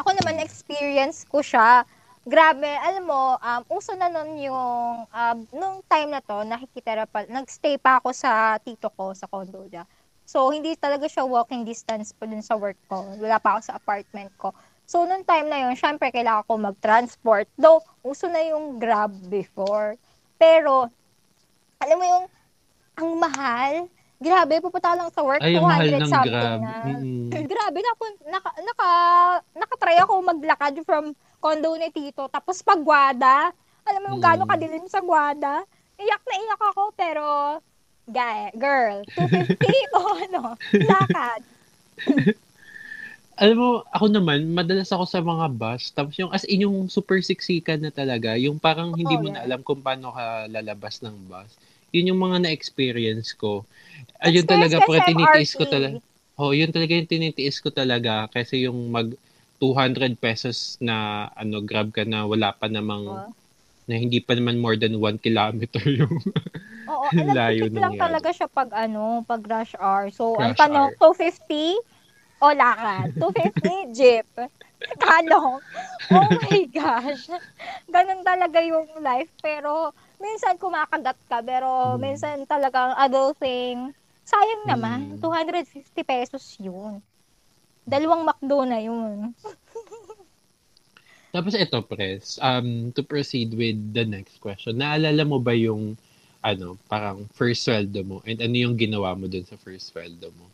[0.00, 1.84] Ako naman, experience ko siya.
[2.22, 7.26] Grabe, alam mo, um, uso na nun yung, um, nung time na to, nakikita pa,
[7.26, 9.82] nagstay pa ako sa tito ko, sa condo niya.
[10.22, 13.02] So, hindi talaga siya walking distance pa dun sa work ko.
[13.18, 14.54] Wala pa ako sa apartment ko.
[14.86, 17.50] So, nung time na yun, syempre, kailangan ko mag-transport.
[17.58, 19.98] Though, uso na yung Grab before.
[20.38, 20.86] Pero,
[21.82, 22.24] alam mo yung,
[23.02, 23.72] ang mahal.
[24.22, 26.60] Grabe, pupunta lang sa work, Ay, ang mahal 200 ng Grab.
[26.62, 26.74] na.
[26.86, 27.30] Mm.
[27.50, 28.90] Grabe, naka, naka, naka,
[29.58, 32.30] nakatry ako maglakad from condo ni Tito.
[32.30, 33.50] Tapos pag Guada,
[33.82, 34.26] alam mo yung Mm.
[34.30, 35.66] gano'ng kadilim sa Guada.
[35.98, 37.24] Iyak na iyak ako, pero,
[38.06, 39.58] guy, girl, 250
[39.98, 40.42] o ano,
[40.78, 41.42] lakad.
[43.42, 45.90] Alam mo, ako naman, madalas ako sa mga bus.
[45.96, 49.40] Tapos yung as in yung super siksikan na talaga, yung parang hindi Oo, mo na
[49.42, 49.46] yan.
[49.48, 51.50] alam kung paano ka lalabas ng bus.
[51.96, 53.64] Yun yung mga na-experience ko.
[54.20, 55.96] Ayun talaga, sa tinitiis ko talaga.
[56.36, 59.08] Oh, yun talaga yung tinitiis ko talaga kasi yung mag
[59.62, 63.30] 200 pesos na ano grab ka na wala pa namang Oo.
[63.86, 66.10] na hindi pa naman more than 1 kilometer yung
[66.90, 68.02] Oo, alam Layo ko, lang nangyari.
[68.02, 70.10] talaga siya pag ano, pag rush hour.
[70.10, 71.78] So, ang Rush tanong, 250
[72.42, 73.14] o lakad?
[73.22, 74.26] 250, jeep.
[74.98, 75.62] Kalong.
[76.10, 77.30] Oh my gosh.
[77.86, 79.30] Ganun talaga yung life.
[79.40, 81.38] Pero, minsan kumakagat ka.
[81.40, 82.02] Pero, Hmm.
[82.02, 83.94] minsan talagang adulting.
[84.26, 85.00] Sayang naman.
[85.16, 85.22] Hmm.
[85.22, 86.98] 250 pesos yun.
[87.82, 89.32] Dalawang McDo na yun.
[91.34, 95.96] Tapos ito, Pres, um, to proceed with the next question, naalala mo ba yung,
[96.44, 98.20] ano, parang first sweldo mo?
[98.28, 100.44] And ano yung ginawa mo dun sa first sweldo mo?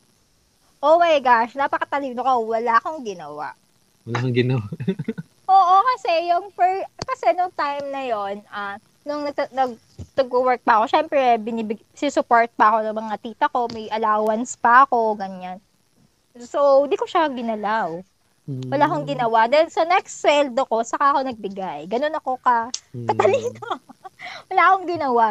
[0.78, 2.32] Oh my gosh, napakatalino ka.
[2.38, 3.58] Wala akong ginawa.
[4.06, 4.62] Wala kang ginawa.
[5.50, 9.74] Oo, kasi yung per, kasi nung time na yon, ah, nung nag, nag,
[10.14, 14.86] nag-work pa ako, syempre, binibig, support pa ako ng mga tita ko, may allowance pa
[14.86, 15.58] ako, ganyan.
[16.46, 18.02] So, di ko siya ginalaw.
[18.72, 19.08] Wala akong Hmm.
[19.08, 19.40] ginawa.
[19.52, 21.88] Then, sa next sweldo ko, saka ako nagbigay.
[21.88, 22.72] Ganun ako ka,
[23.08, 23.68] katalino.
[24.50, 25.28] Wala akong ginawa.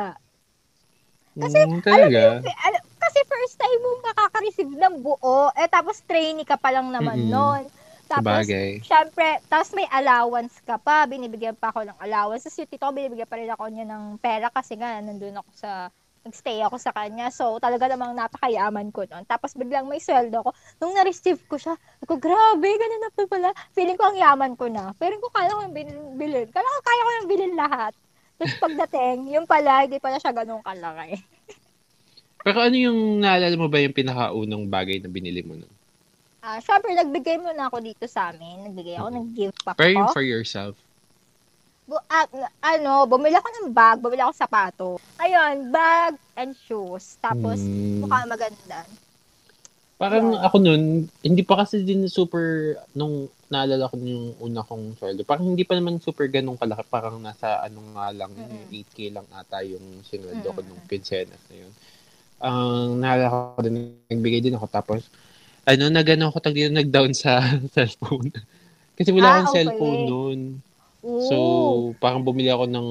[1.38, 2.24] Kasi, Alam mo talaga?
[2.24, 6.70] yung, al- kasi Kasi first time mo makaka-receive ng buo, eh tapos trainee ka pa
[6.76, 7.32] lang naman Mm-mm.
[7.32, 7.64] noon.
[8.06, 8.84] Tapos, Sabagay.
[8.84, 12.44] syempre, tapos may allowance ka pa, binibigyan pa ako ng allowance.
[12.46, 15.72] Tapos yung tito binibigyan pa rin ako niya ng pera kasi nga, nandun ako sa,
[16.28, 17.32] nagstay ako sa kanya.
[17.32, 19.24] So, talaga namang napakayaman ko noon.
[19.24, 20.52] Tapos biglang may sweldo ko.
[20.84, 23.50] Nung na-receive ko siya, ako, grabe, ganun na pa pala.
[23.72, 24.92] Feeling ko ang yaman ko na.
[25.00, 25.76] Pero ko kaya ko yung
[26.20, 26.48] bilhin.
[26.52, 27.94] Kala ko kaya ko yung bilhin lahat.
[28.38, 31.18] Tapos pagdating, yung pala, hindi pala siya ganun kalaki.
[32.46, 35.74] Pero ano yung naalala mo ba yung pinakaunang bagay na binili mo nun?
[36.40, 38.72] Ah, syempre, nagbigay mo na ako dito sa amin.
[38.72, 40.16] Nagbigay ako ng gift pack Pero ko.
[40.16, 40.80] for yourself.
[41.88, 42.04] Bu-
[42.36, 44.88] na- ano, bumili ako ng bag, bumili ako sapato.
[45.18, 47.16] Ayun, bag and shoes.
[47.18, 48.04] Tapos, Hmm.
[48.04, 48.84] mukha maganda.
[49.98, 50.46] Parang Yeah.
[50.46, 50.84] ako nun,
[51.24, 55.74] hindi pa kasi din super, nung naalala ko yung una kong sweldo, parang hindi pa
[55.74, 56.84] naman super ganun kalaki.
[56.86, 58.68] Parang nasa ano nga lang, Mm-mm.
[58.70, 60.70] 8K lang ata yung sinweldo ko Mm-mm.
[60.70, 61.74] nung quincenas na yun.
[62.38, 62.60] Ang
[63.02, 64.68] naalala ko din, nagbigay din ako.
[64.70, 65.02] Tapos,
[65.66, 67.42] ano, nagano ako tag dito, nag-down sa
[67.74, 68.30] cellphone.
[68.94, 69.58] kasi wala Ah, akong okay.
[69.66, 70.40] cellphone noon.
[71.08, 71.24] Ooh.
[71.24, 71.36] So,
[72.04, 72.88] parang bumili ako ng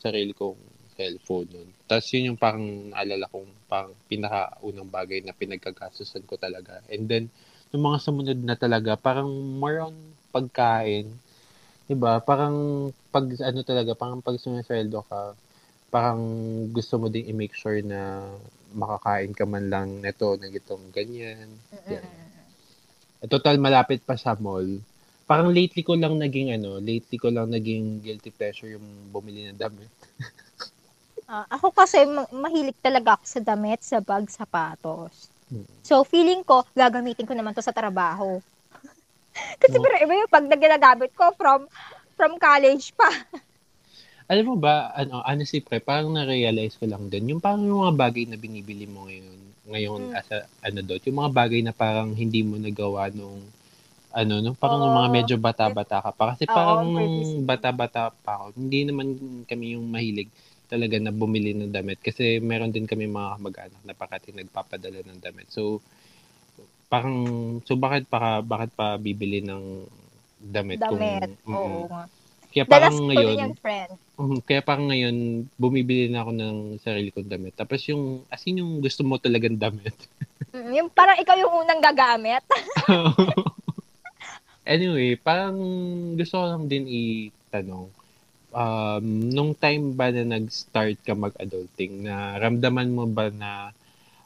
[0.00, 0.58] sarili kong
[0.96, 1.68] cellphone nun.
[1.88, 6.80] Tapos yun yung parang naalala kong parang pinakaunang bagay na pinagkagastusan ko talaga.
[6.92, 7.24] And then,
[7.72, 9.96] yung mga sumunod na talaga, parang more on
[10.34, 11.06] pagkain.
[11.86, 15.34] 'Di ba Parang pag ano talaga, parang pag sumisweldo ka,
[15.90, 16.20] parang
[16.70, 18.30] gusto mo ding i-make sure na
[18.70, 21.50] makakain ka man lang neto na gitong ganyan.
[21.74, 21.98] Mm-mm.
[23.20, 24.80] Eh, Total malapit pa sa mall.
[25.30, 28.82] Parang lately ko lang naging ano, lately ko lang naging guilty pleasure yung
[29.14, 29.90] bumili ng damit.
[31.30, 35.30] Ah, ako kasi ma- mahilig talaga ako sa damit, sa bag, sapatos.
[35.46, 35.62] Mm.
[35.86, 38.42] So, feeling ko, gagamitin ko naman to sa trabaho.
[39.62, 39.82] kasi Oh.
[39.82, 41.70] pero iba yung pag na ginagamit ko from
[42.18, 43.06] from college pa.
[44.30, 47.94] Alam mo ba, ano, honestly, pre, parang na-realize ko lang din, yung parang yung mga
[47.94, 49.38] bagay na binibili mo ngayon,
[49.70, 50.18] ngayon Mm.
[50.18, 53.38] as a, ano dot, yung mga bagay na parang hindi mo nagawa nung,
[54.10, 54.90] ano, nung parang Oo.
[54.90, 56.34] mga medyo bata-bata ka pa.
[56.34, 59.06] Kasi Oo, parang nung bata-bata pa ako, hindi naman
[59.46, 60.30] kami yung mahilig
[60.70, 61.98] talaga na bumili ng damit.
[62.02, 65.50] Kasi meron din kami mga kamag-anak na pakati nagpapadala ng damit.
[65.50, 65.82] So,
[66.90, 67.16] parang,
[67.66, 69.86] so bakit pa, bakit pa bibili ng
[70.40, 71.38] damit, Damit.
[71.42, 71.86] kung, Oo.
[72.50, 73.94] Kaya parang ngayon, yung friend.
[74.18, 77.54] Mhm, Kaya parang ngayon, bumibili na ako ng sarili kong damit.
[77.54, 79.94] Tapos yung, as in yung gusto mo talagang damit.
[80.50, 82.42] Mm, Yung parang ikaw yung unang gagamit.
[84.66, 85.56] anyway, parang
[86.18, 87.88] gusto ko lang din itanong,
[88.52, 93.72] um, nung time ba na nag-start ka mag-adulting, na ramdaman mo ba na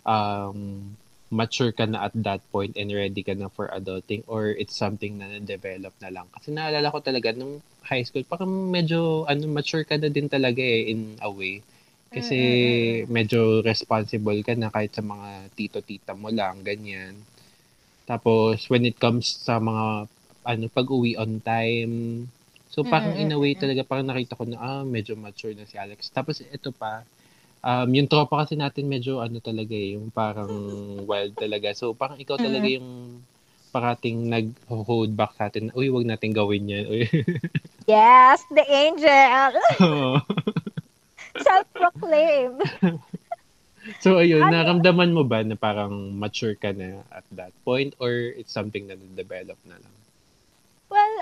[0.07, 0.95] um,
[1.35, 5.19] mature ka na at that point and ready ka na for adulting or it's something
[5.19, 6.27] na na-develop na lang?
[6.35, 10.63] Kasi naalala ko talaga nung high school, parang medyo ano, mature ka na din talaga
[10.63, 11.61] eh in a way.
[12.15, 17.19] Kasi Mm, medyo responsible ka na kahit sa mga tito-tita mo lang, ganyan.
[18.05, 20.09] Tapos when it comes sa mga
[20.45, 22.29] ano pag-uwi on time,
[22.69, 25.75] so parang in a way talaga parang nakita ko na ah medyo mature na si
[25.75, 26.13] Alex.
[26.13, 27.03] Tapos ito pa,
[27.61, 30.53] um, yung tropa kasi natin medyo ano talaga eh, yung parang
[31.11, 31.73] wild talaga.
[31.73, 33.21] So parang ikaw talaga yung
[33.75, 35.75] parating nag-hold back sa atin.
[35.75, 36.85] Uy, wag natin gawin yan.
[36.87, 37.05] Uy.
[37.85, 39.61] Yes, the angel.
[39.85, 40.17] Oo.
[41.45, 42.65] Self-proclaimed.
[44.01, 44.57] So, ayun, Ano?
[44.57, 48.97] naramdaman mo ba na parang mature ka na at that point or it's something na
[48.97, 49.95] develop na lang?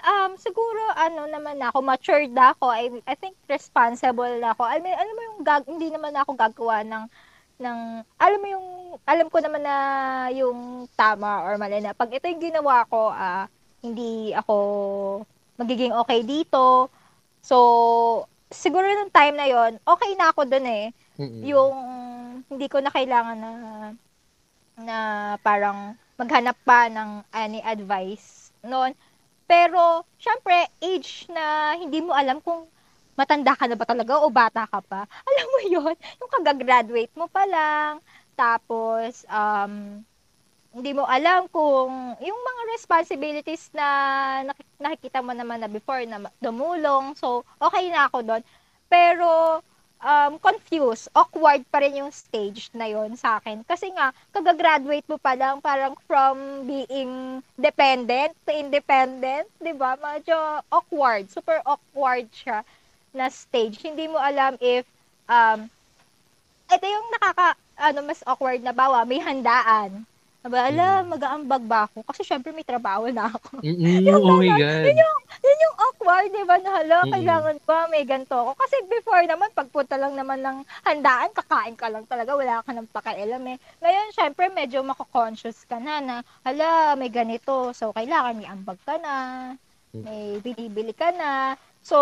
[0.03, 2.67] Um, siguro, ano naman ako, matured na ako.
[2.75, 4.67] I, I think responsible na ako.
[4.67, 7.05] I mean, alam mo yung, gag, hindi naman ako gagawa ng,
[7.63, 7.79] ng,
[8.19, 8.67] alam mo yung,
[9.07, 9.77] alam ko naman na
[10.35, 11.95] yung tama or mali na.
[11.95, 13.47] Pag ito yung ginawa ko, ah,
[13.79, 14.57] hindi ako
[15.55, 16.91] magiging okay dito.
[17.43, 17.57] So,
[18.51, 20.91] siguro nung time na yon okay na ako dun eh.
[21.21, 21.45] Mm-mm.
[21.45, 21.75] yung
[22.49, 23.53] hindi ko na kailangan na
[24.81, 24.97] na
[25.45, 28.97] parang maghanap pa ng any advice noon.
[29.47, 32.67] Pero, syempre, age na hindi mo alam kung
[33.19, 35.05] matanda ka na ba talaga o bata ka pa.
[35.29, 38.01] Alam mo yon yung kagagraduate mo pa lang,
[38.33, 40.01] tapos, um,
[40.73, 43.87] hindi mo alam kung yung mga responsibilities na
[44.49, 47.13] nak- nakikita mo naman na before na dumulong.
[47.21, 48.43] So, okay na ako doon.
[48.89, 49.61] Pero,
[50.03, 53.63] um, confused, awkward pa rin yung stage na yon sa akin.
[53.65, 59.95] Kasi nga, kagagraduate mo pa lang, parang from being dependent to independent, di ba?
[59.97, 62.67] Medyo awkward, super awkward siya
[63.15, 63.79] na stage.
[63.81, 64.85] Hindi mo alam if,
[65.31, 65.71] um,
[66.69, 70.05] ito yung nakaka, ano, mas awkward na bawa, may handaan.
[70.43, 72.03] Aba, ala, mag-aambag ba ako?
[72.03, 73.59] Kasi syempre may trabaho na ako.
[73.67, 74.83] Mm-mm, oh my God.
[74.91, 76.57] Yun yung, yun yung awkward, di ba?
[76.59, 77.13] Na hala, Mm-mm.
[77.15, 78.59] kailangan ba may ganito ako?
[78.59, 82.91] Kasi before naman, pagpunta lang naman ng handaan, kakain ka lang talaga, wala ka nang
[82.91, 83.59] pakialam eh.
[83.87, 87.71] Ngayon, syempre, medyo mako-conscious ka na na, hala, may ganito.
[87.71, 89.15] So, kailangan may ambag ka na,
[89.95, 91.55] may binibili ka na.
[91.87, 91.99] So,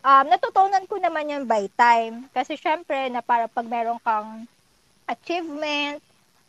[0.00, 2.32] um, natutunan ko naman yan by time.
[2.32, 4.48] Kasi syempre, na para pag meron kang
[5.04, 6.00] achievement,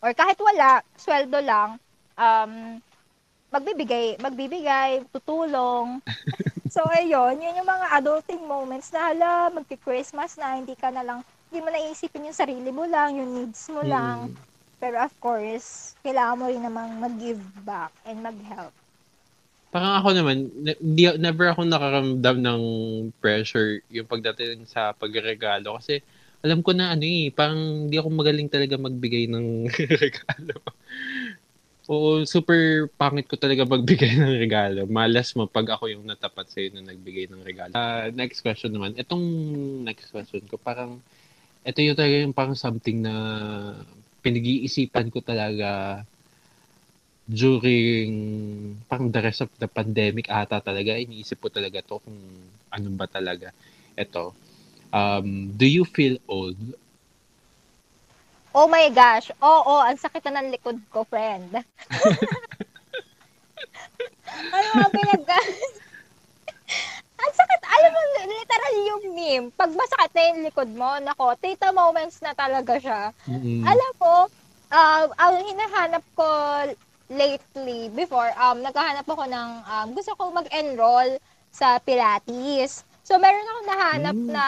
[0.03, 1.79] or kahit wala, sweldo lang,
[2.19, 2.81] um,
[3.51, 6.03] magbibigay, magbibigay, tutulong.
[6.73, 11.19] so, ayun, yun yung mga adulting moments na hala, magki-Christmas na, hindi ka na lang,
[11.49, 14.31] hindi mo naisipin yung sarili mo lang, yung needs mo lang.
[14.31, 14.35] Mm.
[14.75, 18.75] Pero of course, kailangan mo rin namang mag-give back and mag-help.
[19.71, 22.61] Parang ako naman, ne- di, never ako nakaramdam ng
[23.19, 25.99] pressure yung pagdating sa pagregalo kasi
[26.43, 29.69] alam ko na ano eh, parang hindi ako magaling talaga magbigay ng
[30.03, 30.55] regalo.
[31.85, 34.89] Oo, super pangit ko talaga magbigay ng regalo.
[34.89, 37.77] Malas mo pag ako yung natapat sa'yo na nagbigay ng regalo.
[37.77, 38.97] Ah, next question naman.
[38.97, 39.21] Itong
[39.85, 40.97] next question ko, parang
[41.61, 43.13] ito yung talaga yung parang something na
[44.25, 46.01] pinag-iisipan ko talaga
[47.25, 48.13] during
[48.85, 52.17] pang the rest of the pandemic ata talaga, iniisip ko talaga to kung
[52.69, 53.49] ano ba talaga.
[53.97, 54.33] Ito,
[54.95, 56.55] um, do you feel old?
[58.55, 59.35] Oh my gosh.
[59.43, 61.51] Oo, ang sakit na ng likod ko, friend.
[64.55, 65.27] ano nga pinag...
[67.19, 67.61] ang sakit.
[67.67, 69.51] Alam mo, literal yung meme.
[69.51, 73.11] Pag masakit na yung likod mo, nako, tita moments na talaga siya.
[73.27, 73.67] Mm-mm.
[73.67, 74.31] Alam mo,
[74.71, 76.27] um, ang hinahanap ko
[77.11, 81.19] lately, before, um, naghahanap ako ng, um, gusto ko mag-enroll
[81.51, 82.87] sa Pilates.
[83.05, 84.27] So, meron ako nahanap Mm.
[84.27, 84.45] na,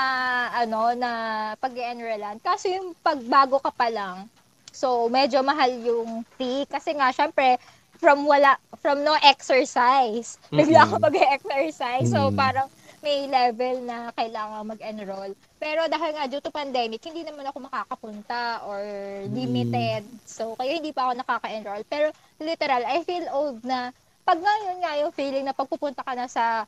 [0.51, 1.11] ano, na
[1.55, 4.25] pag enrollan Kaso yung pagbago ka pa lang,
[4.73, 6.65] so, medyo mahal yung fee.
[6.65, 7.61] Kasi nga, syempre,
[7.97, 11.05] from wala, from no exercise, bigla ako Mm-mm.
[11.05, 12.09] mag-exercise.
[12.09, 12.35] So, Mm.
[12.35, 12.67] parang
[12.99, 15.31] may level na kailangan mag-enroll.
[15.57, 18.81] Pero dahil nga due to pandemic, hindi naman ako makakapunta or
[19.29, 20.01] limited.
[20.25, 21.83] So, kaya hindi pa ako nakaka-enroll.
[21.85, 22.09] Pero
[22.41, 23.93] literal, I feel old na
[24.25, 26.65] pag ngayon nga yung feeling na pagpupunta ka na sa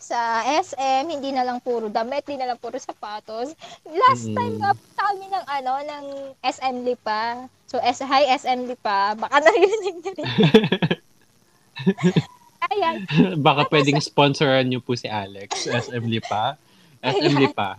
[0.00, 3.52] sa SM, hindi na lang puro damit, hindi na lang puro sapatos.
[3.84, 4.34] Last Mm.
[4.34, 6.04] time nga punta kami ng ano, ng
[6.40, 7.46] SM Lipa.
[7.68, 9.14] So, S hi SM Lipa.
[9.14, 10.26] Baka narinig na rin.
[12.70, 12.94] Ayan.
[13.38, 16.56] Baka pwedeng sponsoran niyo po si Alex, SM Lipa.
[17.04, 17.76] SM Lipa.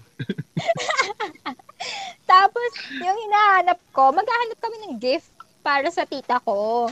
[2.23, 5.29] Tapos, yung hinahanap ko, maghahanap kami ng gift
[5.62, 6.89] para sa tita ko.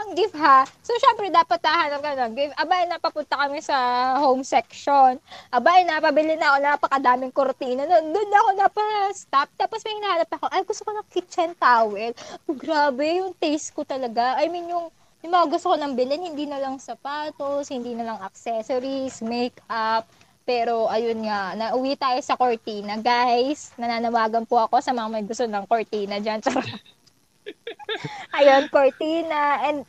[0.00, 0.64] Pang gift ha.
[0.80, 2.56] So, syempre, dapat hahanap ka ng gift.
[2.56, 3.76] Abay, napapunta kami sa
[4.16, 5.20] home section.
[5.52, 7.84] Abay, napabili na ako ng napakadaming kurtina.
[7.84, 9.52] Doon doon ako napa-stop.
[9.60, 12.16] Tapos may hinahanap ako, ay, gusto ko ng kitchen towel.
[12.48, 14.40] Oh, grabe, yung taste ko talaga.
[14.40, 14.88] I mean, yung
[15.20, 20.08] yung mga gusto ko nang bilhin, hindi na lang sapatos, hindi na lang accessories, makeup,
[20.48, 22.96] pero ayun nga, nauwi tayo sa cortina.
[22.96, 26.40] Guys, nananawagan po ako sa mga may gusto ng cortina dyan.
[26.48, 26.99] Charot.
[28.38, 29.64] Ayun, cortina.
[29.66, 29.84] And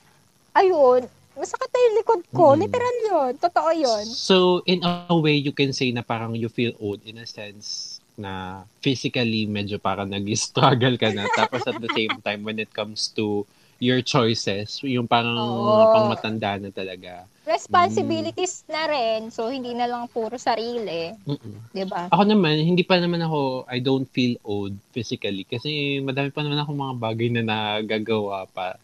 [0.56, 2.54] ayun, masakit yung likod ko.
[2.54, 2.60] Mm.
[2.68, 3.32] Literal yun.
[3.40, 4.06] Totoo yun.
[4.06, 8.00] So, in a way, you can say na parang you feel old in a sense
[8.20, 11.26] na physically medyo parang nag-struggle ka na.
[11.32, 13.48] Tapos at the same time, when it comes to
[13.82, 15.90] your choices, yung parang Oo.
[15.90, 17.26] pang matanda na talaga.
[17.52, 19.28] Responsibilities na rin.
[19.30, 21.12] So, hindi na lang puro sarili.
[21.28, 21.56] Mm-mm.
[21.76, 22.08] 'di ba?
[22.10, 26.60] Ako naman, hindi pa naman ako, I don't feel old physically kasi madami pa naman
[26.60, 28.76] ako mga bagay na nagagawa pa.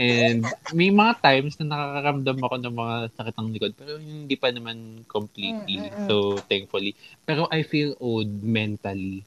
[0.00, 0.40] And
[0.78, 5.04] may mga times na nakakaramdam ako ng mga sakit ng likod pero hindi pa naman
[5.06, 5.78] completely.
[5.78, 6.06] Mm, mm, mm.
[6.08, 6.14] So,
[6.48, 6.96] thankfully.
[7.28, 9.22] Pero I feel old mentally.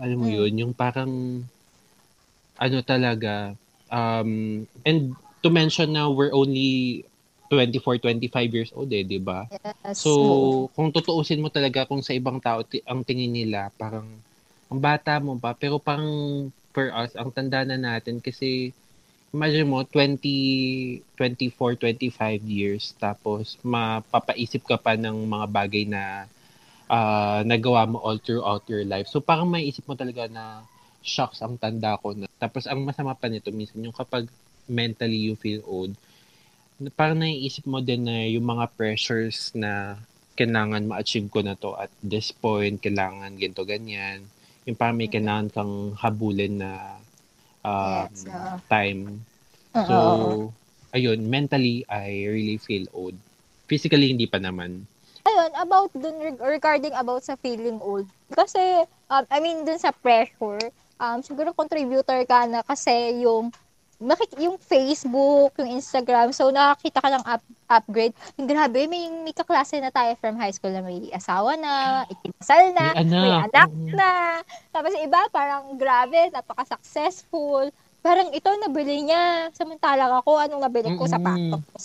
[0.00, 0.34] Alam mo Mm.
[0.34, 1.44] yun, yung parang
[2.60, 3.56] ano talaga
[3.88, 7.04] um and to mention na we're only
[7.50, 9.44] 24, 25 years old eh, di ba?
[9.50, 9.98] Yes.
[10.06, 10.50] So, Oo.
[10.70, 14.06] kung tutuusin mo talaga kung sa ibang tao ti- ang tingin nila, parang
[14.70, 18.70] ang bata mo pa, pero parang for us, ang tanda na natin kasi
[19.34, 26.30] imagine mo, 20, 24, 25 years, tapos mapapaisip ka pa ng mga bagay na
[26.90, 29.06] ah, nagawa mo all throughout your life.
[29.10, 30.62] So, parang maiisip mo talaga na
[31.02, 32.26] shocks ang tanda ko na.
[32.38, 34.26] Tapos, ang masama pa nito, minsan yung kapag
[34.70, 35.94] mentally you feel old,
[36.88, 40.00] parang naiisip mo din na yung mga pressures na
[40.32, 44.24] kailangan ma-achieve ko na to at this point, kailangan ganito, ganyan.
[44.64, 46.96] Yung parang may kailangan kang habulin na
[47.60, 48.56] um, Yes, oo.
[48.66, 49.20] time.
[49.76, 49.96] Oo, So,
[50.90, 53.16] ayun, mentally, I really feel old.
[53.68, 54.88] Physically, hindi pa naman.
[55.20, 58.08] ayun, about dun, reg- regarding about sa feeling old.
[58.32, 58.60] Kasi,
[59.10, 60.58] um, I mean, dun sa pressure,
[60.96, 63.52] um, siguro contributor ka na kasi yung
[64.00, 68.16] makik yung Facebook, yung Instagram, so nakakita ka ng up, upgrade.
[68.40, 72.72] Yung grabe, may, may kaklase na tayo from high school na may asawa na, ikinasal
[72.72, 73.20] na, May anak.
[73.20, 73.92] may anak Oo.
[73.92, 74.10] na.
[74.72, 77.68] Tapos iba, parang grabe, napaka-successful.
[78.00, 79.52] Parang ito, nabili niya.
[79.52, 81.04] Samantalang ako, anong nabili ko?
[81.04, 81.12] Mm-mm.
[81.12, 81.84] Sapatos.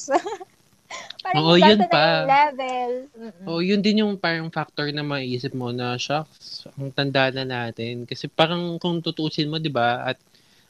[1.28, 2.24] parang Oo, yun pa.
[2.24, 2.92] level.
[3.12, 3.44] Mm-mm.
[3.44, 8.08] Oh, yun din yung parang factor na maiisip mo na, shucks, ang tanda na natin.
[8.08, 10.18] Kasi parang kung tutusin mo, di ba, at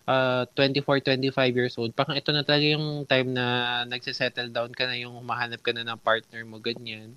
[0.08, 3.46] uh, 24, 25 years old, parang ito na talaga yung time na
[3.90, 7.14] nagsisettle down ka na, yung humahanap ka na ng partner mo, ganyan.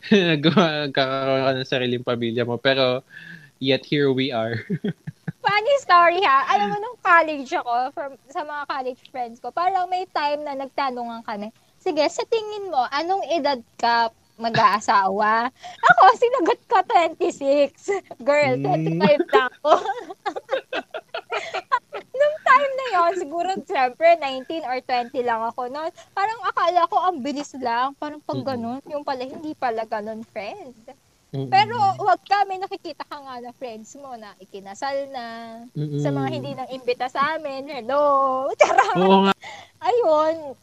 [0.10, 2.56] Nagkakaroon ka ng sariling pamilya mo.
[2.56, 3.04] Pero,
[3.60, 4.56] yet here we are.
[5.44, 6.48] Funny story ha.
[6.52, 10.56] Alam mo, nung college ako, from, sa mga college friends ko, parang may time na
[10.56, 11.48] nagtanungan kami,
[11.80, 15.52] sige, sa tingin mo, anong edad ka mag-aasawa?
[15.92, 16.76] Ako, sinagot ko
[17.20, 18.24] 26.
[18.24, 18.96] Girl, Mm.
[19.00, 19.72] 25 na ako.
[22.50, 25.90] Time na yon siguro, siyempre, 19 or 20 lang ako noon.
[26.10, 27.94] Parang akala ko, ang bilis lang.
[27.94, 28.50] Parang pag Mm-mm.
[28.50, 30.74] ganun, yung pala, hindi pala ganun, friend.
[31.30, 31.46] Mm-mm.
[31.46, 35.26] Pero wag ka, may nakikita ka nga na friends mo na ikinasal na.
[35.72, 36.02] Mm-mm.
[36.02, 38.02] Sa mga hindi nang imbita sa amin, hello.
[38.58, 38.98] Charot.
[38.98, 39.34] Oo nga.
[39.80, 40.58] Ayun.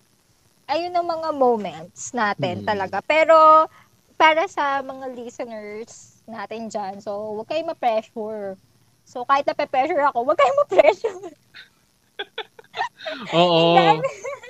[0.68, 2.68] Ayun ang mga moments natin Mm.
[2.68, 3.00] talaga.
[3.00, 3.64] Pero
[4.20, 8.60] para sa mga listeners natin dyan, so wag kayong ma-pressure.
[9.08, 11.22] So kahit na-pressure ako, wag kayong ma-pressure.
[13.34, 14.02] Oo.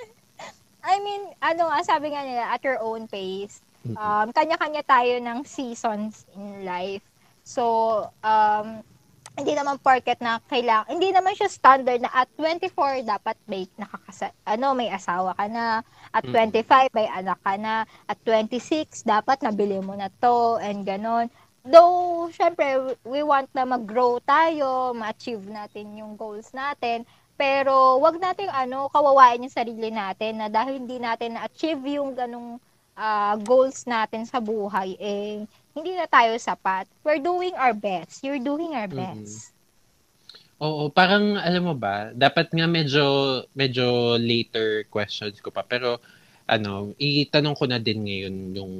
[0.88, 3.60] I mean, ano nga, sabi nga nila, at your own pace.
[3.88, 7.04] Um, kanya-kanya tayo ng seasons in life.
[7.44, 7.64] So,
[8.20, 8.84] um,
[9.38, 14.34] hindi naman porket na kailangan, hindi naman siya standard na at 24 dapat may nakakasa,
[14.42, 16.34] ano, may asawa ka na, at Mm.
[16.34, 21.30] 25 may anak ka na, at 26 dapat nabili mo na to, and ganon.
[21.62, 27.06] Though, syempre, we want na mag-grow tayo, ma-achieve natin yung goals natin,
[27.40, 27.74] pero
[28.04, 32.50] wag nating ano, kawawain yung sarili natin na dahil hindi natin na-achieve yung ganong
[33.06, 36.84] ah, goals natin sa buhay, eh, hindi na tayo sapat.
[37.06, 38.14] We're doing our best.
[38.26, 39.00] You're doing our Mm-mm.
[39.02, 39.54] best.
[40.58, 43.04] Oo, parang alam mo ba, dapat nga medyo
[43.54, 46.02] medyo later questions ko pa pero
[46.50, 48.72] ano, itanong ko na din ngayon yung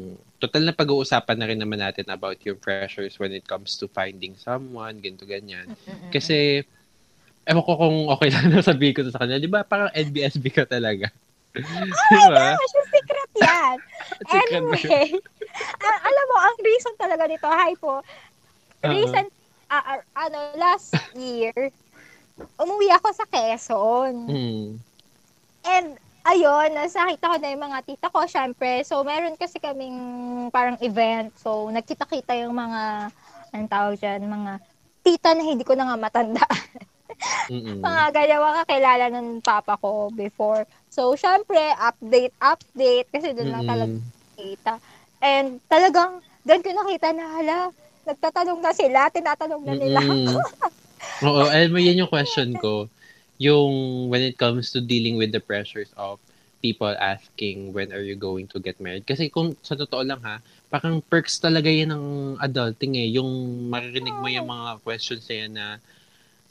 [0.43, 4.35] total na pag-uusapan na rin naman natin about yung pressures when it comes to finding
[4.41, 5.69] someone, ganito ganyan.
[6.11, 6.65] Kasi
[7.49, 9.65] ewan ko kung okay lang na sabihin ko to sa kanya, 'di ba?
[9.65, 11.09] Parang NBSB ka talaga.
[11.57, 12.55] 'Di ba?
[12.55, 13.77] Gosh, yung secret yan.
[14.29, 15.17] Anyway,
[15.81, 18.05] a- alam mo, ang reason talaga nito, hi po,
[18.85, 19.29] recent,
[19.73, 21.73] ah, ah, ano, last year,
[22.61, 24.15] umuwi ako sa Quezon.
[24.29, 24.69] Mm.
[25.67, 25.89] And,
[26.25, 28.85] ayun, nasakita ko na yung mga tita ko, syempre.
[28.85, 29.99] So, meron kasi kaming
[30.55, 31.35] parang event.
[31.37, 33.13] So, nagkita-kita yung mga,
[33.53, 34.53] anong tawag dyan, mga
[35.05, 36.45] tita na hindi ko na nga matanda.
[37.49, 40.63] Mga ganyan, mga kakilala ng papa ko before.
[40.93, 43.09] So, syempre, update, update.
[43.09, 43.95] Kasi doon lang talaga
[44.37, 44.73] nakita.
[45.19, 46.13] And talagang,
[46.47, 47.57] doon ko nakita na, hala,
[48.07, 50.33] nagtatanong na sila, tinatanong na nila ako.
[51.27, 52.87] Oo, alam mo, yan yung question ko.
[53.39, 56.19] Yung when it comes to dealing with the pressures of
[56.59, 59.07] people asking when are you going to get married.
[59.07, 62.07] Kasi kung sa totoo lang ha, parang perks talaga yan ng
[62.43, 63.15] adulting eh.
[63.15, 63.31] Yung
[63.71, 65.67] maririnig mo yung mga questions na yan na,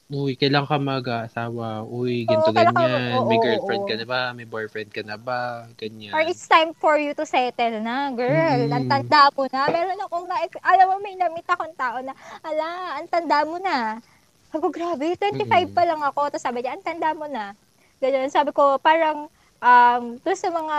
[0.08, 1.84] Uy, kailan ka mag-asawa?
[1.84, 3.20] Uy, ganito ka- ganyan.
[3.20, 3.90] oo, May girlfriend oo.
[3.92, 4.22] ka na ba?
[4.32, 5.68] May boyfriend ka na ba?
[5.76, 6.16] Ganyan.
[6.16, 8.32] Or it's time for you to settle na, girl.
[8.32, 8.72] Mm.
[8.72, 9.68] Ang tanda mo na.
[9.68, 14.00] Meron akong, na, alam mo, may namit akong tao na, ala, ang tanda mo na.
[14.48, 15.76] Sabi ko, grabe, 25 Mm-mm.
[15.76, 16.32] pa lang ako.
[16.32, 17.52] Tapos sabi niya, ang tanda mo na.
[18.00, 18.32] Ganyan.
[18.32, 19.28] Sabi ko, parang,
[19.60, 20.78] um, doon sa mga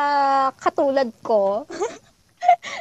[0.57, 1.69] katulad ko,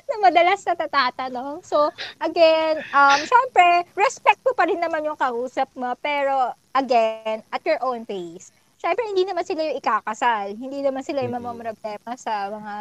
[0.08, 1.62] na madalas natatatanong.
[1.66, 1.90] So,
[2.22, 5.94] again, um, syempre, respect mo pa rin naman yung kausap mo.
[6.00, 8.54] Pero, again, at your own pace.
[8.78, 10.54] Syempre, hindi naman sila yung ikakasal.
[10.54, 12.76] Hindi naman sila yung mamamroblema sa mga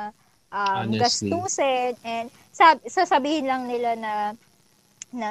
[0.52, 1.00] um, Honestly.
[1.32, 1.92] gastusin.
[2.04, 4.12] And sab- sasabihin lang nila na
[5.16, 5.30] na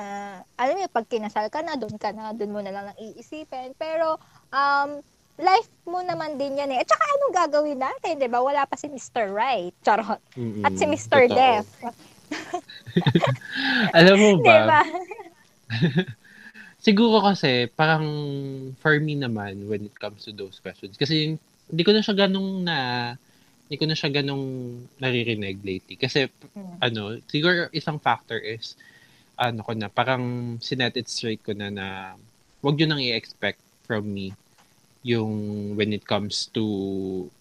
[0.58, 3.78] alam mo, pag kinasal ka na, doon ka na, doon mo na lang ang iisipin.
[3.78, 4.18] Pero,
[4.50, 5.04] um,
[5.36, 6.80] life mo naman din yan eh.
[6.80, 8.40] At saka anong gagawin natin, di ba?
[8.40, 9.32] Wala pa si Mr.
[9.32, 9.76] Right.
[9.84, 10.22] Charot.
[10.40, 10.64] Mm-mm.
[10.64, 11.28] At si Mr.
[11.28, 11.36] Totoo.
[11.36, 11.68] Def.
[14.00, 14.82] Alam mo ba, ba?
[16.86, 18.06] Siguro kasi, parang
[18.80, 22.62] for me naman, when it comes to those questions, kasi hindi ko na siya ganong
[22.62, 22.78] na,
[23.66, 24.46] hindi ko na siya ganong
[25.02, 25.98] naririnig lately.
[25.98, 26.78] Kasi, Mm.
[26.80, 28.78] ano, siguro isang factor is,
[29.36, 31.88] ano ko na, parang sinet it straight ko na na,
[32.62, 34.32] wag yun nang i-expect from me
[35.06, 35.34] yung
[35.78, 36.64] when it comes to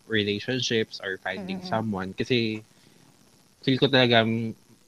[0.07, 1.71] relationships or finding Mm-mm.
[1.73, 2.13] someone.
[2.13, 2.61] Kasi,
[3.65, 4.29] feel ko talaga,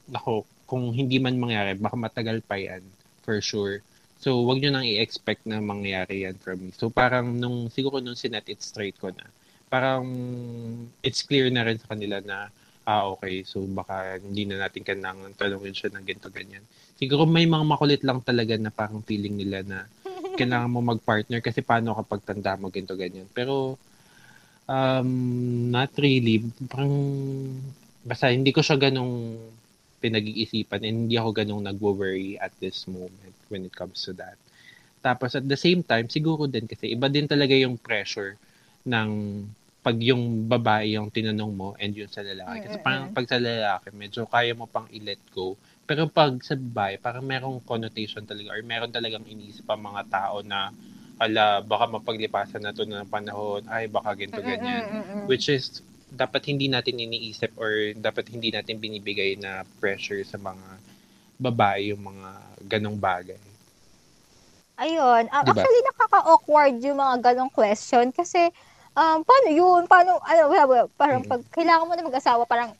[0.07, 2.83] nako, kung hindi man mangyari, baka matagal pa yan,
[3.25, 3.81] for sure
[4.17, 6.69] So, wag nyo nang i-expect na mangyari yan from me.
[6.73, 9.25] So, parang nung, siguro nung sinet it straight ko na,
[9.69, 10.03] parang
[11.05, 12.49] it's clear na rin sa kanila na,
[12.87, 16.65] ah, okay, so baka hindi na natin kailangan tanongin siya ng ganito, ganyan.
[16.97, 19.85] Siguro may mga makulit lang talaga na parang feeling nila na
[20.37, 23.25] kailangan mo mag-partner kasi paano kapag tanda mo ganito, ganyan.
[23.33, 23.75] Pero,
[24.69, 25.09] um,
[25.73, 26.45] not really.
[26.69, 26.93] Parang,
[28.05, 29.41] basta hindi ko siya ganong
[29.97, 34.37] pinag-iisipan and hindi ako ganong nagwo-worry at this moment when it comes to that.
[35.01, 38.37] Tapos at the same time, siguro din kasi iba din talaga yung pressure
[38.85, 39.09] ng
[39.81, 42.67] pag yung babae yung tinanong mo and yung sa lalaki.
[42.67, 45.55] Kasi parang pag sa lalaki, medyo kaya mo pang i-let go.
[45.87, 50.43] Pero pag sa babae, parang merong connotation talaga or meron talagang iniisip ang mga tao
[50.43, 50.75] na
[51.17, 54.83] ala, baka mapaglipasan na to ng panahon, ay baka ganito ganyan.
[55.25, 55.81] Which is
[56.11, 60.67] dapat hindi natin iniisip or dapat hindi natin binibigay na pressure sa mga
[61.39, 62.29] babae yung mga
[62.67, 63.39] ganong bagay.
[64.77, 65.25] Ayun.
[65.33, 65.57] Um, diba?
[65.57, 68.53] Actually, nakaka-awkward yung mga ganong question kasi
[68.93, 69.89] um, paano yun?
[69.89, 70.43] Paano, ano,
[70.93, 71.31] parang mm-hmm.
[71.33, 72.71] pag kailangan mo na mag-asawa, parang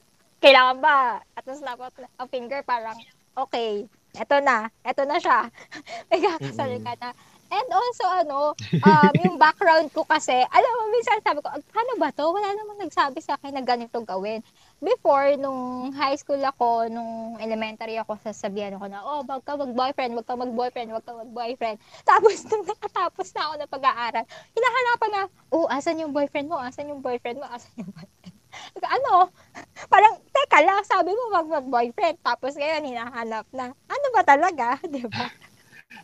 [0.42, 1.22] kailangan ba?
[1.36, 2.98] At tapos dapat ang finger parang,
[3.38, 3.86] okay,
[4.18, 5.50] eto na, eto na siya.
[6.10, 7.10] May kakasal ka na.
[7.48, 8.40] And also, ano,
[8.84, 12.28] um, yung background ko kasi, alam mo, minsan sabi ko, paano ba to?
[12.28, 14.44] Wala namang nagsabi sa akin na ganito gawin.
[14.84, 20.20] Before, nung high school ako, nung elementary ako, sasabihan ako na, oh, wag ka mag-boyfriend,
[20.20, 21.80] wag ka mag-boyfriend, wag ka mag-boyfriend.
[22.10, 26.60] Tapos, nung nakatapos na ako ng pag-aaral, hinahanapan na, oh, asan yung boyfriend mo?
[26.60, 27.48] Asan yung boyfriend mo?
[27.48, 28.37] Asan yung boyfriend?
[28.84, 29.32] Ano?
[29.94, 32.18] Parang, teka lang, sabi mo wag mag-boyfriend.
[32.22, 33.74] Tapos ngayon, hinahanap na.
[33.88, 34.78] Ano ba talaga?
[34.94, 35.28] Di ba?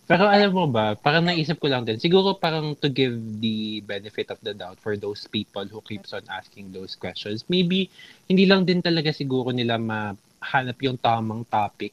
[0.08, 4.32] Pero alam mo ba, parang naisip ko lang din, siguro parang to give the benefit
[4.32, 7.92] of the doubt for those people who keeps on asking those questions, maybe
[8.32, 11.92] hindi lang din talaga siguro nila mahanap yung tamang topic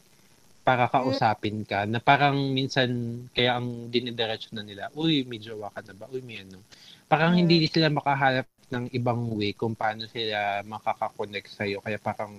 [0.62, 2.90] para kausapin ka na parang minsan
[3.34, 6.06] kaya ang dinidiretso na nila, uy, may jowa ka na ba?
[6.14, 6.62] Uy, may ano.
[7.10, 11.82] Parang hindi sila makahanap ng ibang way kung paano sila makakakonect sa'yo.
[11.82, 12.32] Kaya parang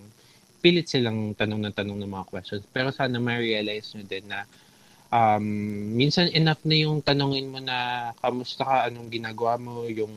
[0.62, 2.64] pilit silang tanong ng tanong ng mga questions.
[2.72, 4.48] Pero sana ma-realize nyo din na
[5.12, 5.46] um,
[5.94, 10.14] minsan enough na yung tanongin mo na kamusta ka, anong ginagawa mo, yung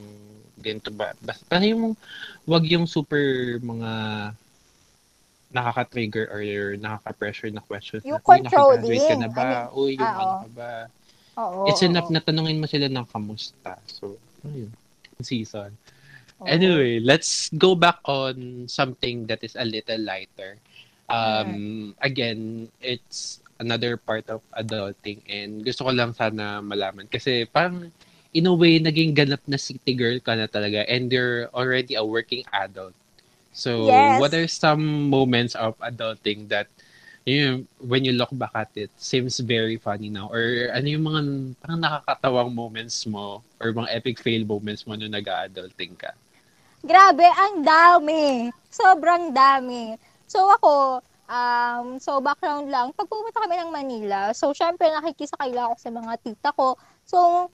[0.60, 1.12] ganito ba.
[1.18, 1.98] Basta yung
[2.46, 3.92] wag yung super mga
[5.54, 6.42] nakaka-trigger or
[6.78, 8.02] nakaka-pressure na questions.
[8.02, 8.98] Yung na, controlling.
[8.98, 9.70] ka na ba?
[9.70, 10.70] Ano, Uy, yung ah, ano ka ba?
[11.34, 12.14] Oo, It's enough oo.
[12.14, 13.78] na tanongin mo sila ng kamusta.
[13.86, 14.70] So, ayun.
[15.22, 15.70] Season.
[16.44, 16.52] Oo.
[16.52, 20.60] Anyway, let's go back on something that is a little lighter.
[21.08, 22.04] Um, mm.
[22.04, 27.88] Again, it's another part of adulting and gusto ko lang sana malaman kasi parang
[28.34, 32.02] in a way naging ganap na city girl ka na talaga and you're already a
[32.02, 32.92] working adult.
[33.54, 34.18] So yes.
[34.18, 36.66] what are some moments of adulting that
[37.24, 41.06] you know, when you look back at it seems very funny now or ano yung
[41.06, 41.20] mga
[41.62, 46.12] parang nakakatawang moments mo or mga epic fail moments mo nung nag-adulting ka?
[46.84, 48.52] Grabe, ang dami.
[48.68, 49.96] Sobrang dami.
[50.28, 55.72] So ako, Um, so, background lang, pag pumunta kami ng Manila, so, syempre, nakikisakay lang
[55.72, 56.76] ako sa mga tita ko.
[57.08, 57.48] So,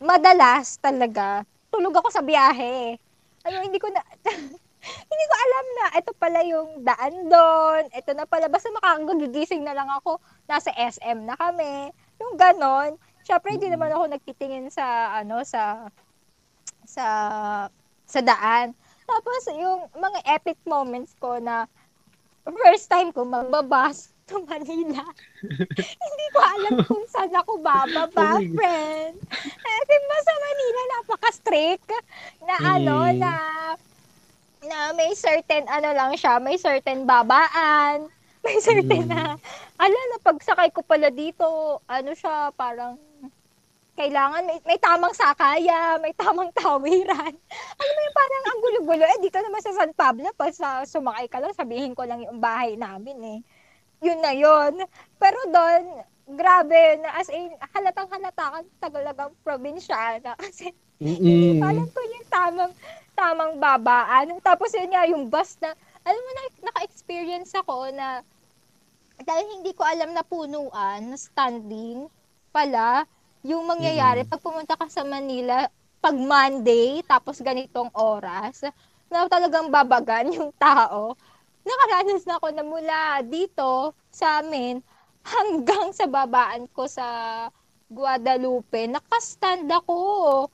[0.00, 2.96] madalas talaga, tulog ako sa biyahe.
[3.44, 4.00] Ano, hindi ko na,
[5.12, 9.76] hindi ko alam na ito pala yung daan doon, ito na pala, basta makakagigising na
[9.76, 10.16] lang ako,
[10.48, 12.96] nasa SM na kami, yung ganon.
[13.20, 15.92] Syempre, hindi naman ako nagtitingin sa, ano, sa,
[16.88, 17.04] sa,
[18.14, 18.70] sa daan.
[19.04, 21.66] Tapos, yung mga epic moments ko na,
[22.46, 25.04] first time ko magbabas to Manila.
[26.04, 29.16] Hindi ko alam kung saan ako bababa, oh friend.
[29.44, 31.88] Eh, diba sa Manila, napaka-strict
[32.40, 32.72] na mm.
[32.80, 33.32] ano, na
[34.64, 38.08] na may certain ano lang siya, may certain babaan,
[38.40, 39.12] may certain mm.
[39.12, 39.36] na,
[39.76, 41.44] ala na pagsakay ko pala dito,
[41.84, 42.96] ano siya, parang
[43.94, 47.34] kailangan may, may tamang sakaya, may tamang tawiran.
[47.80, 49.04] Ano mo yung parang ang gulo-gulo.
[49.06, 52.42] Eh, dito naman sa San Pablo, pag sa sumakay ka lang, sabihin ko lang yung
[52.42, 53.38] bahay namin eh.
[54.02, 54.82] Yun na yun.
[55.18, 60.34] Pero doon, grabe, na as in, halatang halata ka tagalagang probinsyana.
[60.42, 60.74] Kasi,
[61.62, 62.72] alam ko yung tamang,
[63.14, 64.34] tamang babaan.
[64.42, 65.70] Tapos yun nga, yung bus na,
[66.02, 68.26] alam mo na, naka-experience ako na,
[69.22, 72.10] dahil hindi ko alam na punuan, na standing
[72.50, 73.06] pala,
[73.44, 74.32] yung mangyayari, mm-hmm.
[74.32, 75.68] pag pumunta ka sa Manila,
[76.00, 78.64] pag Monday, tapos ganitong oras,
[79.12, 81.14] na talagang babagan yung tao.
[81.64, 84.80] Nakaranas na ako na mula dito sa amin
[85.24, 87.06] hanggang sa babaan ko sa
[87.88, 88.90] Guadalupe.
[88.90, 90.48] Nakastand ako.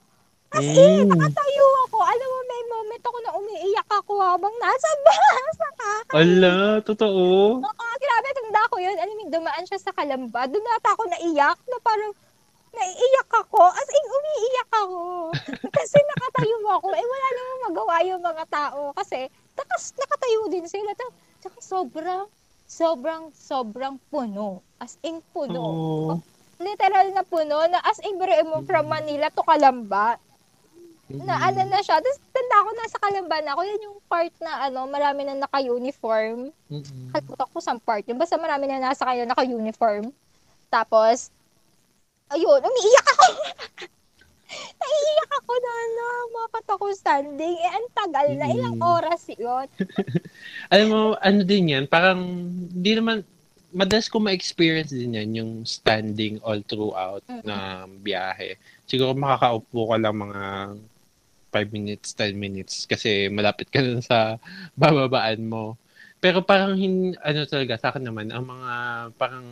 [0.51, 1.15] As in, mm.
[1.15, 1.97] nakatayo ako.
[2.03, 5.57] Alam mo, may moment ako na umiiyak ako habang nasa bus.
[6.11, 7.55] Ala, totoo?
[7.63, 8.27] Oo, grabe.
[8.35, 10.45] Naalala ko yun, alam mo, dumaan siya sa Kalamba.
[10.51, 12.11] Doon nata ako naiyak na parang,
[12.71, 13.61] naiiyak ako.
[13.67, 15.01] As in, umiiyak ako.
[15.77, 16.87] Kasi nakatayo ako.
[16.95, 18.95] Eh, wala namang magawa yung mga tao.
[18.95, 20.91] Kasi, takas, nakatayo din sila.
[21.43, 22.23] Tsaka sobrang,
[22.65, 24.63] sobrang, sobrang puno.
[24.79, 25.61] As in, puno.
[25.61, 26.15] Oh.
[26.61, 27.67] Literal na puno.
[27.67, 30.15] Na as in, biro mo from Manila to Kalamba.
[31.11, 31.99] Na ano na siya.
[31.99, 33.61] Tapos, tanda ko, nasa Kalamba na ako.
[33.67, 36.55] Yan yung part na, ano, marami na naka-uniform.
[36.71, 37.11] Mm-mm.
[37.11, 38.07] Kalimutan ko sa part.
[38.07, 40.07] Yung basta marami na nasa kayo naka-uniform.
[40.71, 41.35] Tapos,
[42.31, 43.25] ayun, umiiyak ako.
[44.81, 46.05] Naiiyak ako na, na,
[46.35, 47.55] mapat ako standing.
[47.55, 48.45] Eh, ang tagal na.
[48.51, 48.83] Ilang Mm.
[48.99, 49.67] oras yun.
[50.73, 52.19] Alam mo, ano din yan, parang,
[52.67, 53.23] di naman,
[53.71, 57.43] madalas ko ma-experience din yan, yung standing all throughout Mm-mm.
[57.47, 58.59] na biyahe.
[58.83, 60.41] Siguro makakaupo ka lang mga
[61.51, 64.35] 5 minutes, 10 minutes kasi malapit ka na sa
[64.81, 65.75] bababaan mo.
[66.21, 68.73] Pero parang hin, ano talaga sa akin naman ang mga
[69.17, 69.47] parang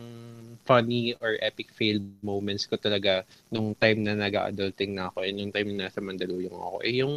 [0.64, 5.52] funny or epic fail moments ko talaga nung time na nag-adulting na ako and nung
[5.54, 6.76] time na nasa Mandaluyong ako.
[6.86, 7.14] Eh yung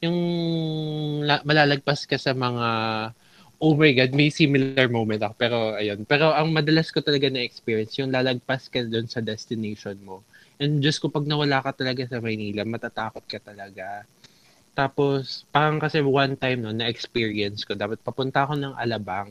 [0.00, 0.18] yung
[1.28, 2.68] la- malalagpas ka sa mga
[3.60, 5.34] oh my god may similar moment ako.
[5.36, 6.02] Pero ayun.
[6.08, 10.24] Pero ang madalas ko talaga na experience yung lalagpas ka doon sa destination mo.
[10.60, 14.04] And just ko pag nawala ka talaga sa Maynila matatakot ka talaga.
[14.72, 19.28] Tapos, parang kasi one time no, na-experience ko, dapat papunta ako ng Alabang.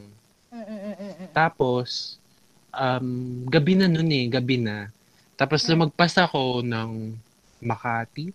[0.54, 1.32] Mm-mm-mm-mm.
[1.34, 2.20] Tapos,
[2.74, 3.08] um,
[3.48, 4.90] gabi na nun eh, gabi na.
[5.36, 5.70] Tapos, Mm.
[5.76, 7.16] lumagpas ako ng
[7.64, 8.32] Makati.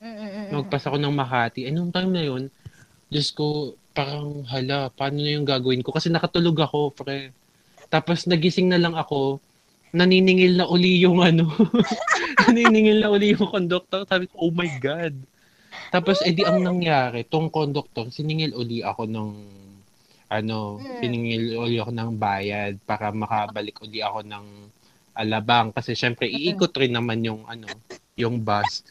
[0.00, 0.52] Mm-mm-mm.
[0.52, 1.68] Lumagpas ako ng Makati.
[1.68, 2.42] Eh, nung time na yun,
[3.10, 5.90] Diyos ko, parang hala, paano na yung gagawin ko?
[5.92, 7.34] Kasi nakatulog ako, pre.
[7.90, 9.42] Tapos, nagising na lang ako,
[9.90, 11.50] naniningil na uli yung ano,
[12.46, 14.06] naniningil na uli yung conductor.
[14.06, 15.14] Sabi ko, oh my God.
[15.90, 19.28] Tapos, edi ang nangyari, tong conductor, siningil uli ako ng,
[20.30, 20.96] ano, Mm.
[20.98, 24.46] siningil uli ako ng bayad para makabalik uli ako ng
[25.18, 25.74] alabang.
[25.74, 27.82] Kasi, syempre, iikot rin naman yung, ano,
[28.16, 28.86] yung bus.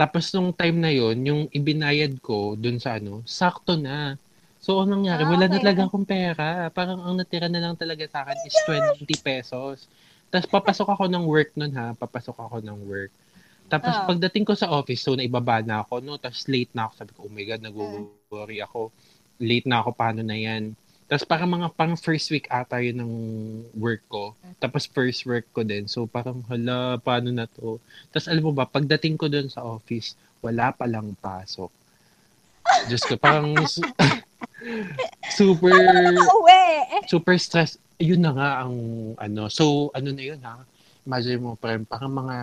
[0.00, 4.16] Tapos, nung time na yon yung ibinayad ko dun sa, ano, sakto na.
[4.60, 5.22] So, anong nangyari?
[5.24, 5.64] Ah, Wala na okay.
[5.64, 6.48] talaga akong pera.
[6.72, 9.88] Parang ang natira na lang talaga sa akin is 20 pesos.
[10.32, 11.92] Tapos papasok ako ng work nun ha.
[11.96, 13.12] Papasok ako ng work.
[13.70, 14.06] Tapos Ah.
[14.06, 16.16] pagdating ko sa office, so naibaba na ako, no?
[16.20, 16.92] Tapos late na ako.
[16.98, 18.90] Sabi ko, oh my God, nag-worry ako.
[19.40, 20.76] Late na ako, paano na yan?
[21.10, 23.12] Tapos parang mga pang first week ata yun ng
[23.74, 24.30] work ko.
[24.62, 25.90] Tapos first work ko din.
[25.90, 27.82] So parang, hala, paano na to?
[28.14, 31.72] Tapos alam mo ba, pagdating ko dun sa office, wala palang pasok.
[32.86, 33.82] Diyos ko, parang su-
[35.34, 35.74] super
[37.10, 37.74] super stress.
[37.98, 38.74] Yun na nga ang
[39.18, 39.50] ano.
[39.50, 40.62] So, ano na yun ha?
[41.02, 42.36] Imagine mo, parang, parang mga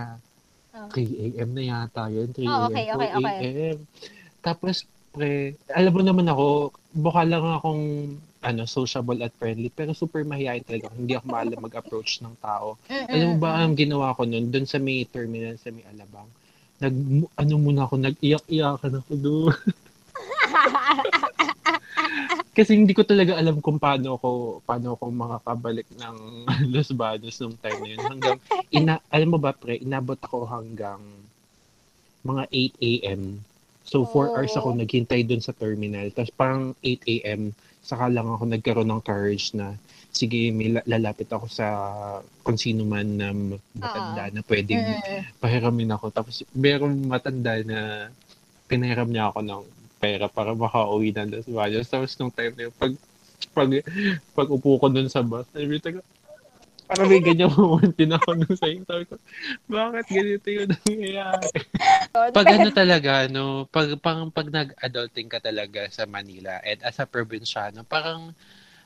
[0.77, 0.93] Oh.
[0.93, 1.01] 3
[1.33, 1.49] a.m.
[1.57, 2.29] na yata yun.
[2.29, 2.69] 3 Oh, a.m.
[2.69, 3.33] okay, 4 okay, okay.
[3.73, 3.77] a.m.
[4.45, 4.85] Tapos,
[5.17, 8.13] pre, alam mo naman ako, mukha lang akong
[8.45, 10.93] ano, sociable at friendly, pero super mahihayin talaga.
[10.93, 12.77] Hindi ako maalam mag-approach ng tao.
[12.87, 16.29] Alam mo ba ang ginawa ko nun, doon sa may terminal, sa may Alabang?
[16.77, 16.93] Nag,
[17.33, 19.57] ano muna ako, nag-iyak-iyakan ako doon.
[22.57, 24.29] Kasi hindi ko talaga alam kung paano ako
[24.65, 26.15] paano ako makakabalik ng
[26.73, 28.01] Los Baños nung time na yun.
[28.01, 28.37] Hanggang,
[28.73, 30.97] ina, alam mo ba pre, inabot ako hanggang
[32.25, 33.21] mga 8 a.m.
[33.87, 34.35] So, 4 Oh.
[34.35, 36.11] hours ako naghintay dun sa terminal.
[36.11, 37.55] Tapos parang 8 a.m.
[37.79, 39.79] Saka lang ako nagkaroon ng courage na
[40.11, 41.67] sige, may la- lalapit ako sa
[42.41, 43.31] kung sino man na
[43.71, 45.21] matanda na pwedeng Mm-mm.
[45.37, 46.11] pahiramin ako.
[46.11, 47.79] Tapos merong matanda na
[48.65, 49.63] pinahiram niya ako ng
[49.97, 51.87] pera para makauwi na Los Baños.
[51.87, 52.93] Tapos nung time na yun, pag,
[53.53, 53.69] pag,
[54.33, 56.01] pag upo ko dun sa bus, sabi ko,
[56.87, 58.81] parang may ganyan moment din ako nung sa'yo.
[58.87, 59.15] Sabi ko,
[59.67, 61.47] bakit ganito yung nangyayari?
[62.37, 67.05] Pag ano talaga, no, pag, pag, pag nag-adulting ka talaga sa Manila and as a
[67.05, 68.33] probinsyano, parang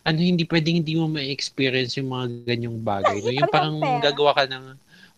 [0.01, 3.21] ano, hindi pwedeng hindi mo ma-experience yung mga ganyang bagay.
[3.21, 3.31] No?
[3.31, 4.65] Yung parang gagawa ka ng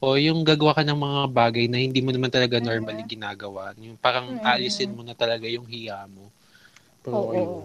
[0.04, 3.72] o yung gagawa ka ng mga bagay na hindi mo naman talaga normally ginagawa.
[3.80, 4.44] Yung parang Mm.
[4.44, 6.28] alisin mo na talaga yung hiya mo.
[7.04, 7.32] Pero Oo.
[7.36, 7.64] ayun.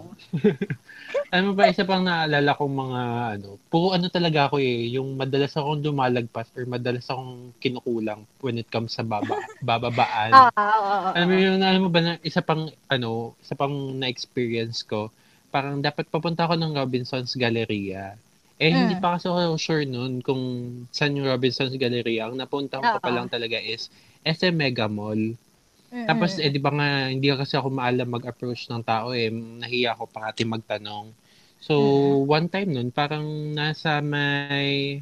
[1.31, 3.01] ano ba, isa pang naalala kong mga
[3.39, 8.59] ano, puro ano talaga ako eh, yung madalas akong dumalagpas or madalas akong kinukulang when
[8.59, 10.31] it comes sa baba, bababaan.
[10.35, 11.11] Ah, ah, ah, ah.
[11.15, 15.07] Alam mo yun, alam mo ba na isa pang ano, isa pang na-experience ko,
[15.49, 18.13] parang dapat papunta ako ng Robinson's Galleria.
[18.59, 19.01] Eh, hindi Mm.
[19.01, 20.41] pa kasi ako sure nun kung
[20.91, 22.27] saan yung Robinson's Galleria.
[22.27, 23.15] Ang napunta ko pa Oo.
[23.15, 23.87] lang talaga is
[24.27, 25.31] SM Mega Mall.
[25.89, 29.33] Tapos, eh, di ba nga, hindi kasi ako maalam mag-approach ng tao eh.
[29.33, 31.09] Nahiya ako parati magtanong.
[31.59, 31.75] So,
[32.23, 33.25] one time nun, parang
[33.57, 35.01] nasa may,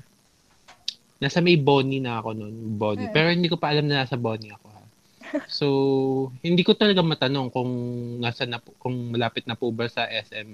[1.20, 2.56] nasa may Bonnie na ako nun.
[2.80, 3.12] Bonnie.
[3.12, 3.14] Mm.
[3.14, 4.84] Pero hindi ko pa alam na nasa Bonnie ako ha.
[5.46, 5.68] So,
[6.40, 7.72] hindi ko talaga matanong kung
[8.24, 10.50] nasa na, kung malapit na po ba sa SM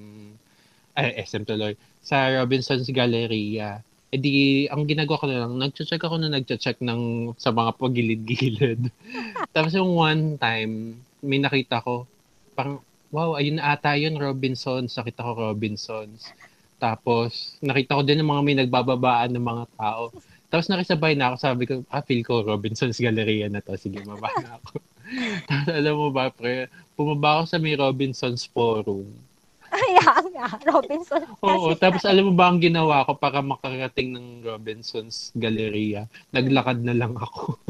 [0.94, 1.74] ay, SM tuloy,
[2.06, 3.82] sa Robinson's Galleria.
[4.14, 8.94] E di, ang ginagawa ko na lang, nag-check ako na nag-check ng, sa mga pagilid-gilid.
[9.58, 12.06] Tapos yung one time, may nakita ko,
[12.54, 12.78] parang,
[13.10, 14.94] wow, ayun ata yun, Robinsons.
[14.94, 16.30] Nakita ko Robinsons.
[16.78, 20.14] Tapos, nakita ko din ng mga may nagbababaan ng mga tao.
[20.54, 23.74] Tapos nakisabay na ako, sabi ko, ah, feel ko Robinson's Galleria na to.
[23.74, 24.78] Sige, maba na ako.
[25.50, 29.10] Tapos alam mo ba, pre, pumaba ako sa may Robinson's Forum.
[29.74, 31.24] Ayan nga, Robinson.
[31.42, 36.06] Oo, tapos alam mo ba ang ginawa ko para makarating ng Robinson's Galleria?
[36.30, 37.58] Naglakad na lang ako.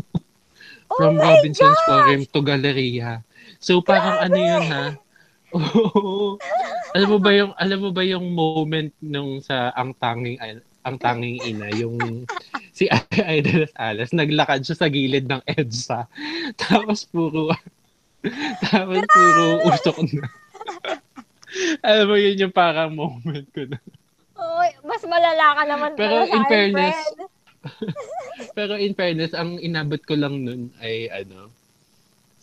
[0.91, 1.87] Oh From my Robinson's gosh!
[1.89, 3.25] Forum to Galleria.
[3.57, 4.85] So parang ano yun ha?
[5.57, 6.37] Oo.
[6.93, 10.37] alam mo ba yung alam mo ba yung moment nung sa ang tanging
[10.85, 11.97] ang tanging ina yung
[12.77, 16.05] si Idol Alas naglakad siya sa gilid ng EDSA
[16.57, 17.53] tapos puro
[18.69, 20.25] tapos puro usok na
[21.83, 23.77] alam mo yun yung parang moment ko na.
[24.33, 26.97] Oy, mas malala ka naman Pero in fairness,
[28.57, 31.51] pero in fairness ang inabot ko lang nun ay ano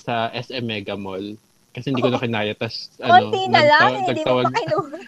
[0.01, 1.37] sa SM Mega Mall.
[1.71, 4.59] Kasi hindi ko na kinaya tas ano Konti na lang, nagtaw- hindi mo nagtawag pa
[4.61, 4.99] kinuha.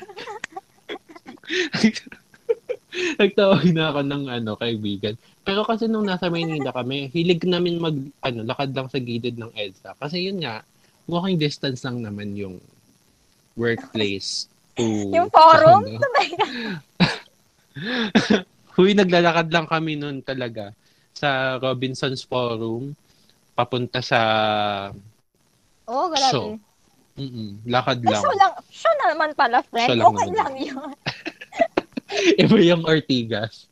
[3.20, 5.14] nagtawag na ako ng ano kaibigan.
[5.42, 9.52] Pero kasi nung nasa Maynila kami hilig namin mag ano lakad lang sa gilid ng
[9.52, 9.96] EDSA.
[9.98, 10.62] Kasi yun nga
[11.10, 12.62] walking distance lang naman yung
[13.54, 15.84] workplace to Yung forum?
[15.84, 15.98] ano.
[16.00, 16.46] Ka.
[18.76, 20.72] Huy, naglalakad lang kami noon talaga
[21.12, 22.96] sa Robinson's Forum
[23.52, 24.20] papunta sa
[25.84, 26.56] oh, show.
[26.56, 26.72] grabe.
[27.12, 28.22] Mm-mm, lakad Ay, lang.
[28.24, 29.88] so lang, siya naman pala, friend.
[29.92, 30.40] Siya lang okay naman.
[30.40, 30.90] lang yun.
[32.42, 33.68] Iba yung Ortigas.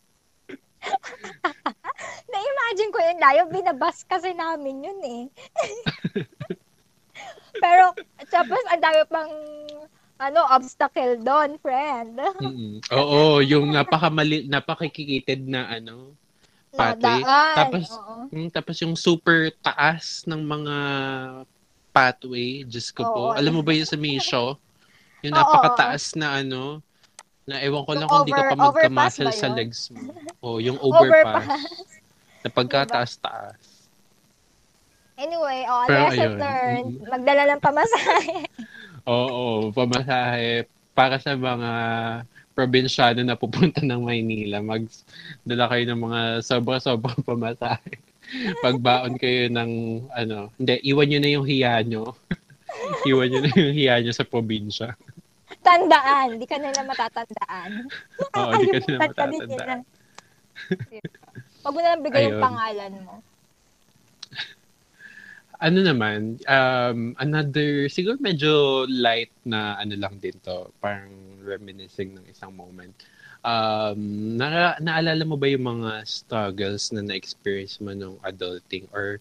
[2.31, 5.23] Na-imagine ko yun, layo, binabas kasi namin yun eh.
[7.61, 7.85] Pero,
[8.33, 9.33] tapos, ang dami pang,
[10.21, 12.21] ano, obstacle doon, friend.
[12.41, 12.81] Mm-mm.
[12.93, 16.13] Oo, yung napakamali, napakikitid na ano,
[16.77, 17.25] pathway.
[17.25, 17.57] Nadaan.
[17.57, 18.15] Tapos, oo.
[18.33, 20.77] mm, tapos yung super taas ng mga
[21.91, 23.23] pathway, Diyos ko po.
[23.33, 23.37] Oo.
[23.37, 24.57] Alam mo ba yung sa Misho?
[25.25, 26.81] Yung Oo, napakataas na ano,
[27.45, 30.15] na ewan ko lang Yung kung di ka pa ba sa legs mo.
[30.41, 31.49] O, yung overpass.
[31.49, 31.99] Overpass.
[32.41, 33.61] na pagkataas-taas.
[35.21, 36.39] Anyway, oh, Pero lesson ayun.
[36.41, 36.95] learned.
[37.05, 38.49] Magdala ng pamasahe.
[39.13, 40.65] Oo, pamasahe
[40.97, 41.71] para sa mga
[42.57, 44.65] probinsyano na pupunta ng Maynila.
[44.65, 48.01] Magdala kayo ng mga sobra-sobrang pamasahe.
[48.65, 49.71] Pagbaon kayo ng,
[50.09, 52.17] ano, hindi, iwan nyo na yung hiya nyo.
[53.09, 54.97] iwan nyo na yung hiya nyo sa probinsya.
[55.61, 56.41] Tandaan.
[56.41, 57.93] Di ka nila matatandaan.
[58.41, 59.81] Oo, di ka nila matatandaan.
[61.61, 62.45] Huwag mo na lang bigay yung Ayun.
[62.45, 63.15] pangalan mo.
[65.61, 71.13] Ano naman, um, another, siguro medyo light na ano lang din to, parang
[71.45, 72.97] reminiscing ng isang moment.
[73.45, 79.21] Um, na, naalala mo ba yung mga struggles na na-experience mo nung adulting or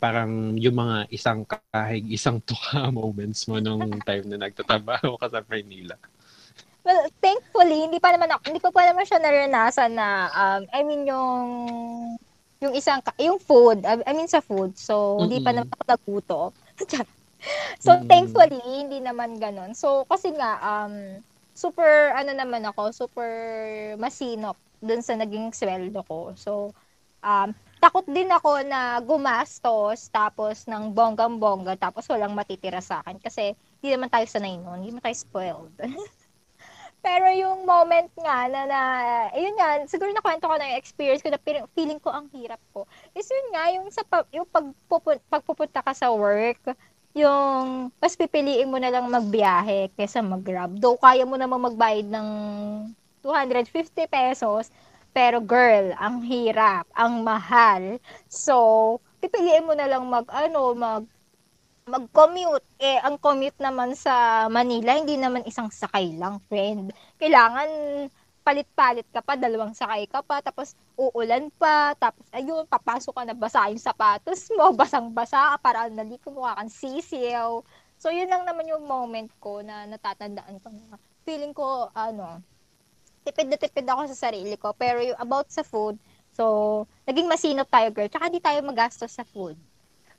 [0.00, 5.44] parang yung mga isang kahig, isang tuka moments mo nung time na nagtatrabaho ka sa
[5.44, 6.00] Manila?
[6.80, 10.80] Well, thankfully, hindi pa naman ako, hindi ko pa naman siya naranasan na, um, I
[10.80, 11.44] mean, yung,
[12.62, 15.56] yung isang, ka- yung food, I mean sa food, so, hindi pa Mm-mm.
[15.56, 16.50] naman ako nagutom.
[17.84, 18.10] so, Mm-mm.
[18.10, 19.74] thankfully, hindi naman ganun.
[19.74, 21.22] So, kasi nga, um,
[21.54, 23.30] super, ano naman ako, super
[23.98, 26.34] masinop dun sa naging sweldo ko.
[26.38, 26.74] So,
[27.22, 27.50] um,
[27.82, 33.88] takot din ako na gumastos tapos ng bonggang-bongga tapos walang matitira sa akin kasi hindi
[33.94, 35.74] naman tayo sanay noon, hindi naman tayo spoiled.
[36.98, 38.80] Pero yung moment nga na, na
[39.30, 41.40] ayun nga, siguro nakwento ko na yung experience ko na
[41.74, 42.84] feeling, ko ang hirap ko.
[43.14, 44.02] Is yun nga, yung, sa,
[44.34, 46.74] yung pagpupunta, pagpupunta ka sa work,
[47.14, 50.74] yung mas pipiliin mo na lang magbiyahe kaysa mag-grab.
[50.78, 52.28] Though kaya mo naman magbayad ng
[53.22, 54.70] 250 pesos,
[55.10, 57.98] pero girl, ang hirap, ang mahal.
[58.30, 61.02] So, pipiliin mo na lang mag, ano, mag,
[61.88, 62.66] mag-commute.
[62.78, 66.92] Eh, ang commute naman sa Manila, hindi naman isang sakay lang, friend.
[67.16, 67.68] Kailangan
[68.48, 73.36] palit-palit ka pa, dalawang sakay ka pa, tapos uulan pa, tapos ayun, papasok ka na
[73.36, 77.60] basa yung sapatos mo, basang-basa ka, para naliko mo kang sisiyaw.
[78.00, 80.96] So, yun lang naman yung moment ko na natatandaan ko na
[81.28, 82.40] feeling ko, ano,
[83.28, 84.72] tipid na tipid ako sa sarili ko.
[84.72, 86.00] Pero yung about sa food,
[86.32, 88.08] so, naging masinop tayo, girl.
[88.08, 89.60] Tsaka di tayo magastos sa food.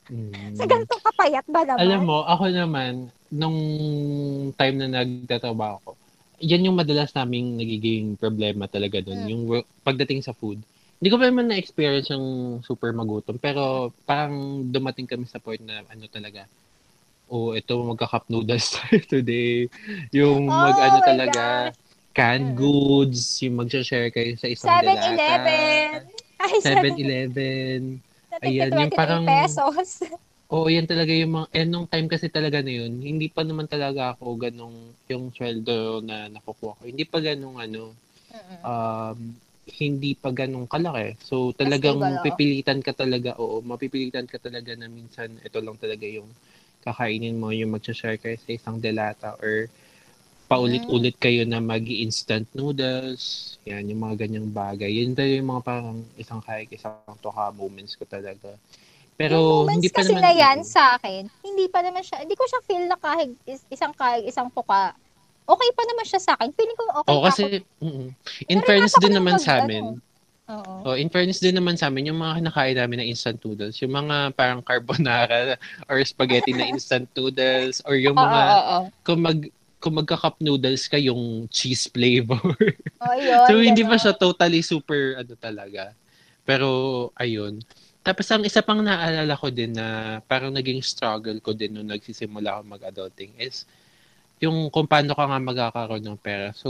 [0.10, 0.58] Mm.
[0.58, 1.80] Sa ganitong kapayat ba naman?
[1.86, 2.94] Alam mo, ako naman,
[3.30, 3.58] nung
[4.58, 5.92] time na nagtatrabaho ko,
[6.42, 9.20] yan yung madalas naming nagiging problema talaga doon.
[9.22, 9.30] Mm.
[9.30, 10.58] Yung work, pagdating sa food.
[11.00, 13.40] Hindi ko pa naman na-experience yung super magutom.
[13.40, 16.44] Pero parang dumating kami sa point na ano talaga,
[17.30, 19.70] oh, ito magka-cup noodles tayo today.
[20.12, 21.72] Yung Oh mag-ano talaga,
[22.12, 22.60] canned Mm.
[22.60, 26.10] goods, yung mag-share kayo sa isang 7-Eleven.
[26.44, 28.09] Ay, 7-Eleven.
[28.44, 29.90] Ayan, yung 23 parang- pesos.
[30.50, 33.70] Oo, yan talaga yung mga, eh, nung time kasi talaga na yun, hindi pa naman
[33.70, 36.84] talaga ako ganong, yung sweldo na nakukuha ko.
[36.90, 37.94] Hindi pa ganong ano,
[38.66, 39.18] um,
[39.78, 41.22] hindi pa ganong kalaki.
[41.22, 42.24] So, talagang Stable, oh.
[42.26, 46.26] pipilitan ka talaga, oo, mapipilitan ka talaga na minsan, ito lang talaga yung
[46.82, 49.70] kakainin mo, yung mag-share kayo sa isang delata or
[50.50, 54.90] paulit-ulit kayo na mag instant noodles, yan, yung mga ganyang bagay.
[54.90, 58.58] Yun talaga yung mga parang isang kahit isang tuka moments ko talaga.
[59.14, 62.34] Pero yung hindi pa kasi naman na yan sa akin, hindi pa naman siya, hindi
[62.34, 64.98] ko siya feel na kahit is- isang kahit isang tuka,
[65.46, 66.50] okay pa naman siya sa akin.
[66.58, 67.86] Feeling ko okay Oh, kasi ako.
[67.86, 68.08] mm
[68.50, 69.86] in Pero fairness din naman mag- sa ano, amin.
[70.50, 70.74] Oo.
[70.82, 73.94] Oh, in fairness din naman sa amin, yung mga kinakain namin na instant noodles, yung
[73.94, 75.60] mga parang carbonara
[75.92, 78.86] or spaghetti na instant noodles or yung Oo, mga oo, oo.
[79.06, 79.38] kung mag
[79.80, 82.44] kung magka-cup noodles ka yung cheese flavor.
[83.04, 85.96] Oo, yun, so hindi pa siya totally super ano talaga.
[86.44, 86.68] Pero
[87.16, 87.64] ayun.
[88.04, 92.60] Tapos ang isa pang naalala ko din na parang naging struggle ko din nung nagsisimula
[92.60, 93.64] ako mag-adulting is
[94.40, 96.56] yung kung paano ka nga magkakaroon ng pera.
[96.56, 96.70] So,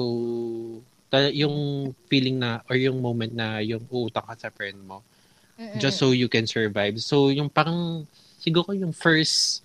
[1.09, 5.01] ta- yung feeling na or yung moment na yung uutang ka sa friend mo
[5.59, 5.77] Mm-mm.
[5.77, 6.97] just so you can survive.
[7.01, 8.05] So, yung parang
[8.41, 9.61] siguro yung first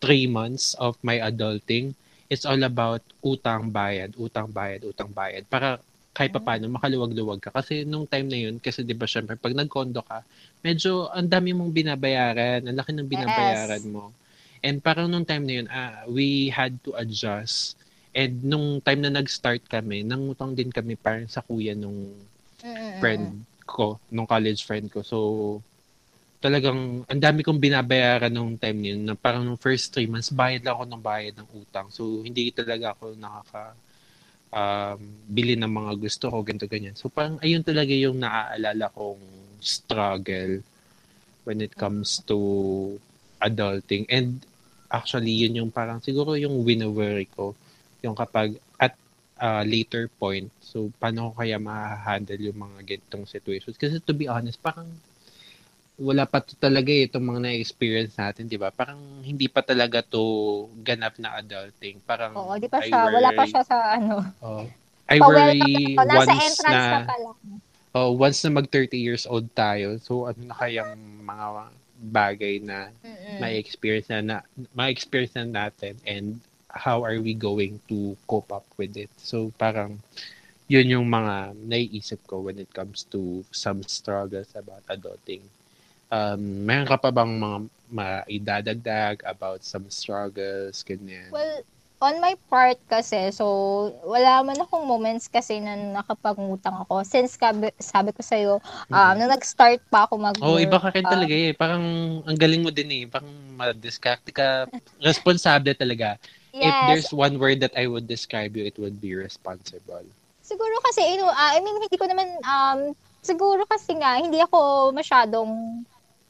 [0.00, 1.92] three months of my adulting,
[2.32, 3.02] it's all about
[3.32, 5.44] utang bayad, utang bayad, utang bayad.
[5.54, 5.68] Para
[6.16, 7.50] kahit pa paano makaluwag-luwag ka.
[7.58, 10.24] Kasi nung time na yun, kasi di ba syempre pag nag-condo ka,
[10.66, 14.04] medyo ang dami mong binabayaran, ang laki ng binabayaran mo.
[14.64, 17.76] And parang nung time na yun, ah, we had to adjust.
[18.16, 22.12] And nung time na nag-start kami, nangutang din kami parang sa kuya nung
[22.64, 23.00] Mm-mm.
[23.00, 25.02] friend ko, nung college friend ko.
[25.04, 25.18] So,
[26.42, 30.34] talagang ang dami kong binabayaran nung time na yun na parang nung first three months,
[30.34, 31.86] bayad lang ako ng bayad ng utang.
[31.94, 33.78] So, hindi talaga ako nakaka
[34.50, 34.98] um,
[35.30, 36.98] bili ng mga gusto ko, ganito, ganyan.
[36.98, 39.22] So, parang ayun talaga yung naaalala kong
[39.62, 40.66] struggle
[41.46, 42.38] when it comes to
[43.38, 44.02] adulting.
[44.10, 44.42] And
[44.90, 47.54] actually, yun yung parang siguro yung win-worry ko.
[48.02, 48.98] Yung kapag at
[49.38, 53.78] uh, later point, so paano ko kaya ma-handle yung mga ganitong situations?
[53.78, 54.90] Kasi to be honest, parang
[56.02, 58.74] wala pa to talaga eh, itong mga na-experience natin, di ba?
[58.74, 60.22] Parang hindi pa talaga to
[60.82, 62.02] ganap na adulting.
[62.02, 64.14] Parang Oo, di pa I siya, wala pa worry- siya sa ano.
[64.42, 64.66] Oh.
[65.06, 65.60] I worry
[65.94, 66.02] na.
[66.02, 67.30] Nasa once entrance na, na pala.
[67.94, 71.46] oh, once na mag 30 years old tayo, so ano na kayang mga
[72.02, 73.38] bagay na Mm-mm.
[73.38, 74.36] may experience na, na
[74.74, 79.12] may experience na natin and how are we going to cope up with it.
[79.20, 80.00] So parang
[80.66, 85.44] yun yung mga naiisip ko when it comes to some struggles about adulting.
[86.12, 87.58] Um, meron ka pa bang mga
[87.88, 91.32] maidadagdag about some struggles, ganyan?
[91.32, 91.64] Well,
[92.04, 93.46] on my part kasi, so,
[94.04, 97.00] wala man akong moments kasi na nakapangutang ako.
[97.00, 98.52] Since sabi, sabi ko sa'yo,
[98.92, 101.56] um, nung nag-start pa ako mag Oh, iba ka rin ah, talaga eh.
[101.56, 101.84] Parang
[102.28, 103.04] ang galing mo din eh.
[103.08, 104.68] Parang madiskarte ka.
[105.00, 106.20] Responsable talaga.
[106.52, 110.04] If yes, there's one word that I would describe you, it would be responsible.
[110.42, 112.92] siguro kasi, you know, ah, I mean, hindi ko naman, um,
[113.22, 115.50] siguro kasi nga, hindi ako masyadong,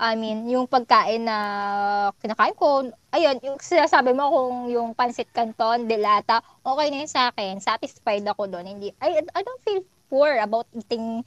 [0.01, 1.39] I mean, yung pagkain na
[2.19, 7.31] kinakain ko, ayun, yung sinasabi mo kung yung pansit canton, delata, okay na yun sa
[7.31, 7.63] akin.
[7.63, 8.67] Satisfied ako doon.
[8.67, 11.23] Hindi, I, I don't feel poor about eating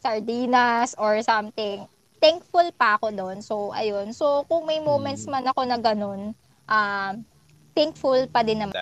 [0.00, 1.84] sardinas or something.
[2.20, 3.44] Thankful pa ako doon.
[3.44, 4.12] So, ayun.
[4.12, 6.32] So, kung may moments man ako na ganun,
[6.68, 7.12] um,
[7.76, 8.76] thankful pa din naman.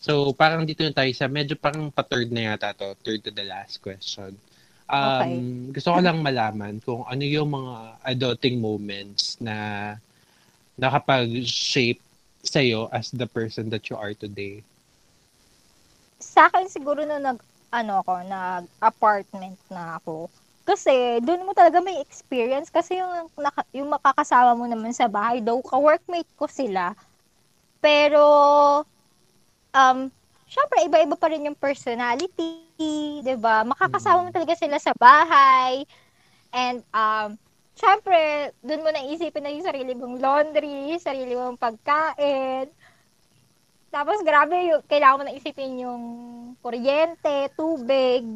[0.00, 2.92] So, parang dito na tayo sa medyo parang pa-third na yata to.
[3.00, 4.36] Third to the last question.
[4.84, 7.74] Um, Gusto ko lang malaman kung ano yung mga
[8.04, 9.96] adulting moments na
[10.76, 12.00] nakapag-shape
[12.44, 14.60] sa'yo as the person that you are today.
[16.20, 20.30] sa akin siguro na nag ano ako, nag apartment na ako.
[20.64, 25.44] Kasi doon mo talaga may experience kasi yung naka- yung makakasama mo naman sa bahay
[25.44, 26.96] daw ka-workmate ko sila.
[27.84, 28.22] Pero
[29.74, 30.08] um
[30.48, 33.62] syempre iba-iba pa rin yung personality, 'di ba?
[33.66, 35.84] Makakasama mo talaga sila sa bahay.
[36.54, 37.38] And um
[37.74, 42.70] syempre doon mo naisipin na yung sarili mong laundry, sarili mong pagkain.
[43.94, 46.02] Tapos grabe yung kailangan mo na isipin yung
[46.62, 48.26] kuryente, tubig.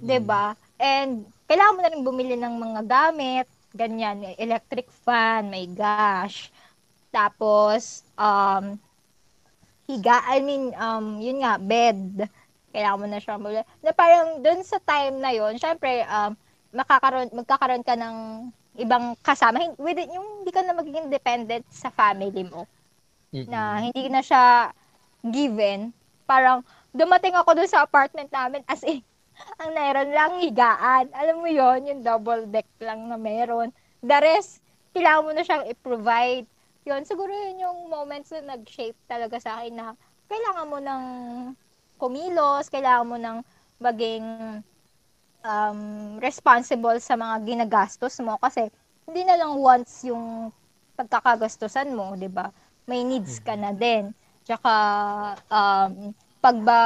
[0.00, 0.54] 'di ba?
[0.78, 6.50] And kailangan mo na rin bumili ng mga gamit, ganyan, electric fan, may gas.
[7.10, 8.78] Tapos um
[9.86, 12.26] higa, I mean, um, yun nga, bed.
[12.76, 13.64] Kailangan mo na siya bumili.
[13.80, 16.36] Na parang dun sa time na yun, syempre, um,
[16.76, 18.16] makakaroon, magkakaroon ka ng
[18.76, 19.64] ibang kasama.
[19.80, 22.68] With it, yung hindi ka na magiging dependent sa family mo.
[23.36, 23.50] Mm-mm.
[23.50, 24.70] na hindi na siya
[25.26, 25.90] given.
[26.24, 26.62] Parang
[26.94, 29.02] dumating ako dun sa apartment namin as in,
[29.60, 31.12] ang meron lang higaan.
[31.12, 33.68] Alam mo yon yung double deck lang na meron.
[34.00, 34.64] The rest,
[34.96, 36.46] kailangan mo na siyang i-provide.
[36.86, 39.86] Yun, siguro yun yung moments na nag-shape talaga sa akin na
[40.30, 41.02] kailangan mo ng
[41.96, 43.38] kumilos, kailangan mo ng
[43.80, 44.26] maging
[45.44, 45.80] um,
[46.18, 48.68] responsible sa mga ginagastos mo kasi
[49.06, 50.50] hindi na lang once yung
[50.96, 52.50] pagkakagastusan mo, 'di ba?
[52.88, 54.10] May needs ka na din.
[54.46, 54.72] Tsaka
[55.50, 56.80] um, pag ba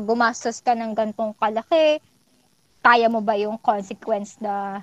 [0.00, 2.00] gumastos ka ng gantong kalaki,
[2.80, 4.80] kaya mo ba yung consequence na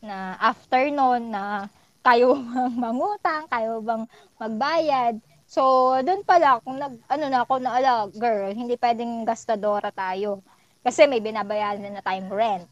[0.00, 1.66] na after noon na
[2.06, 4.04] kayo bang mangutang, kayo bang
[4.38, 5.14] magbayad.
[5.46, 10.42] So, doon pala, kung nag, ano na ako na, ala, girl, hindi pwedeng gastadora tayo.
[10.82, 12.66] Kasi may binabayaran na tayong rent.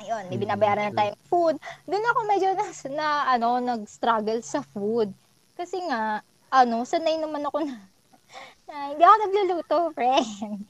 [0.00, 1.00] Ayun, may Mm, binabayaran na true.
[1.00, 1.56] tayong food.
[1.88, 5.08] Doon ako medyo na, na ano, nag-struggle sa food.
[5.56, 6.20] Kasi nga,
[6.52, 7.76] ano, sanay naman ako na,
[8.68, 10.68] na hindi ako nagluluto, friend.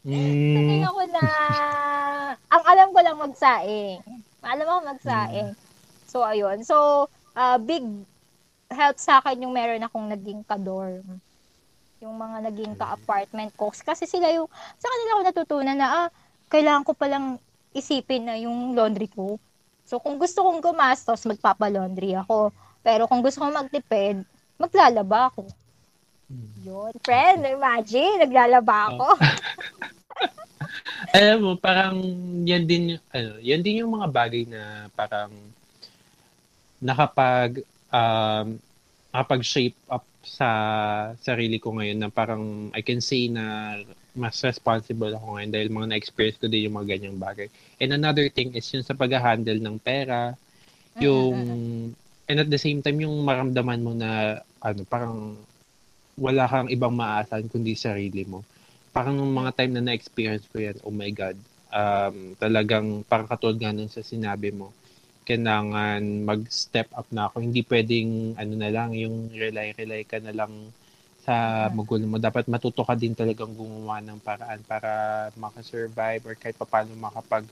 [0.54, 0.86] Sanay Mm.
[0.86, 1.24] ako na,
[2.50, 3.98] ang alam ko lang magsaing.
[4.46, 5.48] Alam ako magsaing.
[6.06, 6.62] So, ayun.
[6.62, 7.82] So, uh, big
[8.70, 11.06] help sa akin yung meron akong naging ka-dorm.
[12.02, 13.80] Yung mga naging ka-apartment cooks.
[13.80, 16.08] Kasi sila yung, sa kanila ako natutunan na, ah,
[16.50, 17.26] kailangan ko palang
[17.76, 19.38] isipin na yung laundry ko.
[19.86, 22.50] So, kung gusto kong gumastos, magpapalaundry ako.
[22.82, 24.26] Pero kung gusto kong magtipid,
[24.58, 25.46] maglalaba ako.
[26.26, 26.50] Mm.
[26.66, 29.06] Yun, friend, imagine, naglalaba ako.
[31.16, 32.02] Alam mo, parang
[32.42, 35.30] yan din, yung- ano, yan din yung mga bagay na parang
[36.82, 37.62] nakapag,
[37.92, 38.58] um,
[39.12, 40.48] nakapag-shape up sa
[41.22, 43.78] sarili ko ngayon na parang I can say na
[44.16, 47.48] mas responsible ako ngayon dahil mga na-experience ko din yung mga ganyang bagay.
[47.78, 50.32] And another thing is yung sa pag-handle ng pera,
[50.98, 51.36] yung,
[52.24, 55.36] and at the same time, yung maramdaman mo na, ano, parang
[56.16, 58.40] wala kang ibang maasahan kundi sarili mo.
[58.96, 61.36] Parang nung mga time na na-experience ko yan, oh my God,
[61.68, 64.72] um, talagang parang katulad nga nun sa sinabi mo,
[65.26, 67.42] kailangan mag-step up na ako.
[67.42, 70.70] Hindi pwedeng, ano na lang, yung rely-rely ka na lang
[71.26, 72.22] sa magulang mo.
[72.22, 74.90] Dapat matuto ka din talagang gumawa ng paraan para
[75.34, 77.42] makasurvive or kahit paano makapag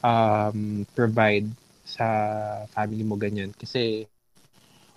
[0.00, 1.44] um, provide
[1.84, 2.08] sa
[2.72, 3.52] family mo ganyan.
[3.52, 4.08] Kasi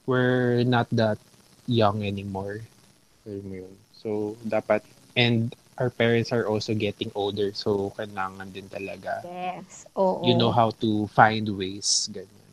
[0.08, 1.20] we're not that
[1.68, 2.64] young anymore.
[4.00, 4.84] So, dapat,
[5.16, 7.54] and our parents are also getting older.
[7.54, 9.86] So, kailangan din talaga Yes.
[9.98, 10.22] Oo.
[10.22, 12.10] you know how to find ways.
[12.12, 12.44] Ganyan.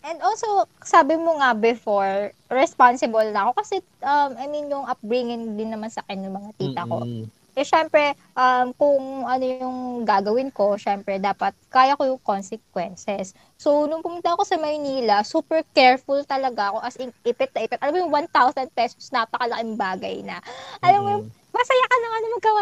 [0.00, 5.60] And also, sabi mo nga before, responsible na ako kasi, um, I mean, yung upbringing
[5.60, 7.04] din naman sa akin ng mga tita ko.
[7.04, 7.28] Mm-mm.
[7.58, 13.36] Eh, syempre, um, kung ano yung gagawin ko, syempre, dapat kaya ko yung consequences.
[13.60, 17.76] So, nung pumunta ako sa Maynila, super careful talaga ako as in, ipit na ipit.
[17.82, 20.40] Alam mo yung 1,000 pesos, napakalaking bagay na.
[20.80, 21.39] Alam mo, yung Mm-mm.
[21.60, 22.52] Masaya ka na nga na magka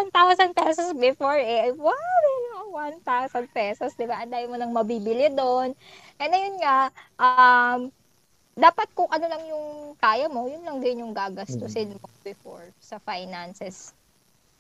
[0.50, 1.70] 1,000 pesos before eh.
[1.78, 4.18] Wow, meron ka 1,000 pesos, di ba?
[4.18, 5.70] Ang mo nang mabibili doon.
[6.18, 7.94] And ayun nga, um,
[8.58, 12.98] dapat kung ano lang yung kaya mo, yun lang din yung gagastusin mo before sa
[12.98, 13.94] finances.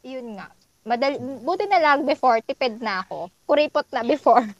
[0.06, 0.54] Yun nga.
[0.86, 3.34] Madali, buti na lang before, tipid na ako.
[3.42, 4.46] Kuripot na before.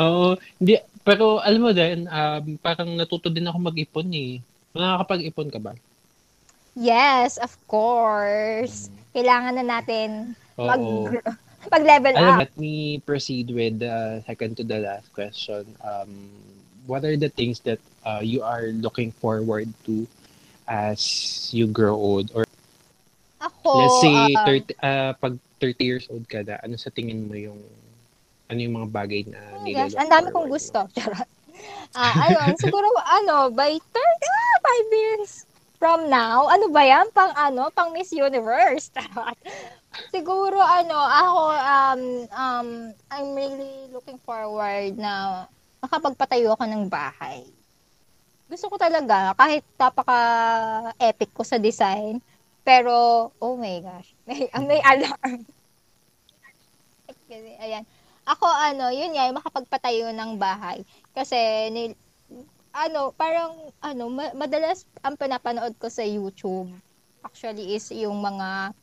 [0.00, 0.34] Oo.
[0.58, 4.42] Hindi, pero alam mo din, um, parang natuto din ako mag-ipon eh.
[4.74, 5.72] Nakakapag-ipon ka ba?
[6.74, 8.90] Yes, of course.
[9.14, 10.80] Kailangan na natin mag,
[11.72, 12.38] mag-level up.
[12.46, 15.66] let me proceed with the second to the last question.
[15.82, 16.30] Um,
[16.86, 20.06] what are the things that uh, you are looking forward to
[20.68, 22.30] as you grow old?
[22.34, 22.46] Or
[23.40, 27.28] Ako, let's say, ah, 30, uh, pag 30 years old ka na, ano sa tingin
[27.28, 27.60] mo yung,
[28.52, 30.84] ano yung mga bagay na Oh gosh, ang dami kong gusto.
[30.96, 31.28] Charot.
[31.92, 35.49] Ah, ayun, siguro ano, by 30, ah, five years
[35.80, 37.08] from now, ano ba yan?
[37.16, 38.92] Pang ano, pang Miss Universe.
[40.14, 42.68] Siguro ano, ako um um
[43.10, 45.46] I'm really looking forward na
[45.82, 47.48] makapagpatayo ako ng bahay.
[48.50, 50.18] Gusto ko talaga kahit napaka
[51.00, 52.20] epic ko sa design,
[52.66, 55.42] pero oh my gosh, may may alarm.
[57.64, 57.84] Ayan.
[58.28, 60.84] Ako, ano, yun nga, makapagpatayo ng bahay.
[61.16, 61.70] Kasi,
[62.70, 63.52] ano, parang,
[63.82, 66.70] ano, ma- madalas ang pinapanood ko sa YouTube,
[67.26, 68.74] actually, is yung mga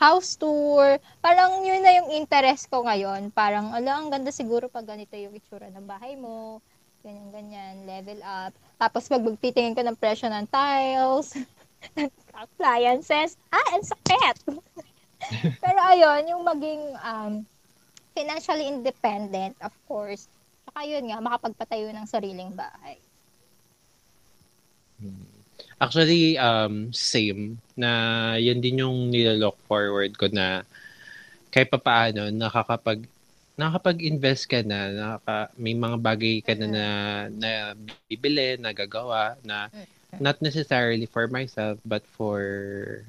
[0.00, 0.96] house tour.
[1.20, 3.28] Parang yun na yung interest ko ngayon.
[3.32, 6.64] Parang, ala, ang ganda siguro pag ganito yung itsura ng bahay mo.
[7.00, 8.52] Ganyan, ganyan, level up.
[8.76, 11.36] Tapos, pag magtitingin ka ng presyo ng tiles,
[11.96, 14.36] ng appliances, ah, ang sakit!
[15.64, 17.32] Pero ayun, yung maging um,
[18.16, 20.28] financially independent, of course.
[20.64, 23.00] Saka yun nga, makapagpatayo ng sariling bahay.
[25.80, 27.58] Actually, um, same.
[27.76, 30.62] Na yan din yung nilalook forward ko na
[31.52, 33.04] kahit pa paano, nakakapag
[33.60, 36.84] nakakapag-invest ka na, nakaka, may mga bagay ka na na,
[37.28, 37.50] na
[38.08, 39.68] bibili, nagagawa, na
[40.20, 42.40] not necessarily for myself, but for,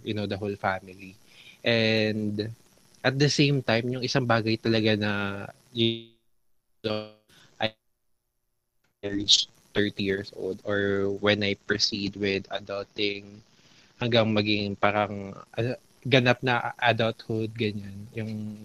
[0.04, 1.16] you know, the whole family.
[1.64, 2.52] And
[3.04, 5.12] at the same time, yung isang bagay talaga na
[5.72, 6.12] you
[6.84, 7.16] know,
[7.60, 7.76] I
[9.08, 13.44] reached 30 years old or when I proceed with adulting
[14.02, 18.10] hanggang maging parang uh, ganap na adulthood, ganyan.
[18.18, 18.58] Yung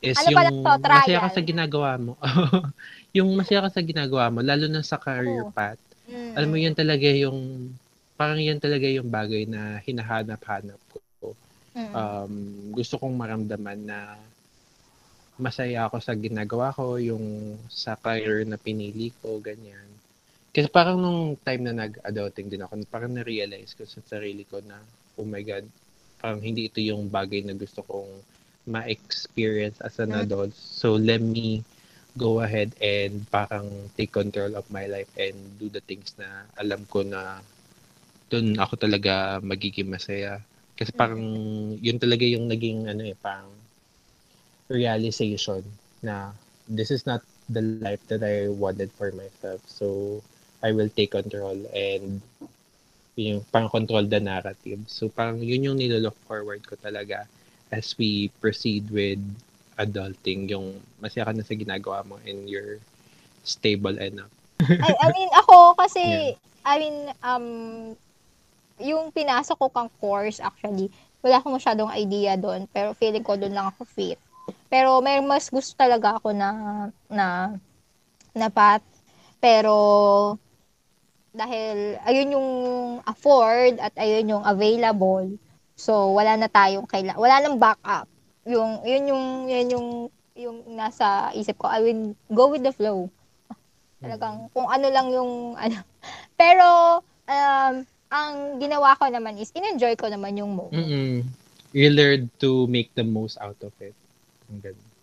[0.00, 1.00] is Ano yung to, trial?
[1.00, 2.12] masaya ka sa ginagawa mo.
[3.16, 5.80] yung masaya ka sa ginagawa mo, lalo na sa career path.
[6.08, 6.32] Mm.
[6.36, 7.72] Alam mo, yan talaga yung,
[8.16, 11.32] parang yan talaga yung bagay na hinahanap-hanap ko.
[11.74, 11.92] Mm.
[11.92, 12.34] Um,
[12.72, 14.16] gusto kong maramdaman na
[15.34, 19.88] masaya ako sa ginagawa ko, yung sa career na pinili ko, ganyan.
[20.54, 24.78] Kasi parang nung time na nag-adulting din ako, parang na-realize ko sa sarili ko na,
[25.18, 25.66] oh my God,
[26.22, 28.22] parang hindi ito yung bagay na gusto kong
[28.70, 30.24] ma-experience as an Mm.
[30.24, 30.54] adult.
[30.54, 31.66] So let me
[32.16, 36.86] go ahead and parang take control of my life and do the things na alam
[36.86, 37.42] ko na
[38.30, 40.38] dun ako talaga magiging masaya.
[40.78, 41.22] Kasi parang
[41.82, 43.50] yun talaga yung naging ano eh, parang
[44.70, 45.62] realization
[46.02, 46.32] na
[46.66, 49.60] this is not the life that I wanted for myself.
[49.66, 50.22] So
[50.64, 52.24] I will take control and
[53.14, 54.80] yun yung parang control the narrative.
[54.88, 57.28] So parang yun yung nilolook forward ko talaga
[57.68, 59.20] as we proceed with
[59.78, 62.78] adulting, yung masaya ka na sa ginagawa mo and you're
[63.44, 64.30] stable enough.
[64.62, 66.38] I, I mean, ako kasi, Yeah.
[66.64, 67.46] I mean, um,
[68.80, 70.88] yung pinasok ko kang course, actually,
[71.20, 74.16] wala akong masyadong idea doon, pero feeling ko doon lang ako fit.
[74.68, 76.50] Pero may mas gusto talaga ako na,
[77.08, 77.52] na,
[78.32, 78.84] na path.
[79.44, 79.74] Pero,
[81.34, 82.50] dahil ayun yung
[83.02, 85.26] afford at ayun yung available,
[85.74, 88.06] so wala na tayong kaila wala nang backup.
[88.46, 89.88] Yung, yun yung, yun yung,
[90.38, 93.10] yung nasa isip ko, I will go with the flow.
[94.04, 95.32] Talagang kung ano lang yung
[95.64, 95.82] ano.
[96.38, 96.66] Pero
[97.26, 97.74] um
[98.14, 100.78] ang ginawa ko naman is in-enjoy ko naman yung moment.
[100.78, 101.26] Mm-mm.
[101.74, 103.96] You learn to make the most out of it.
[104.46, 104.94] Ang ganda.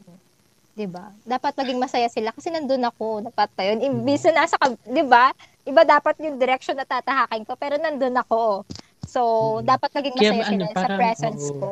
[0.75, 1.11] 'di ba?
[1.27, 3.84] Dapat maging masaya sila kasi nandun ako, dapat pa yun.
[3.84, 4.55] Imbis na nasa,
[4.88, 5.36] 'di ba?
[5.66, 8.66] Iba dapat yung direction na tatahakin ko, pero nandun ako.
[9.05, 9.22] So,
[9.62, 9.66] Mm.
[9.66, 11.57] dapat maging Kaya masaya ano, sila sa parang, presence oo.
[11.57, 11.70] ko.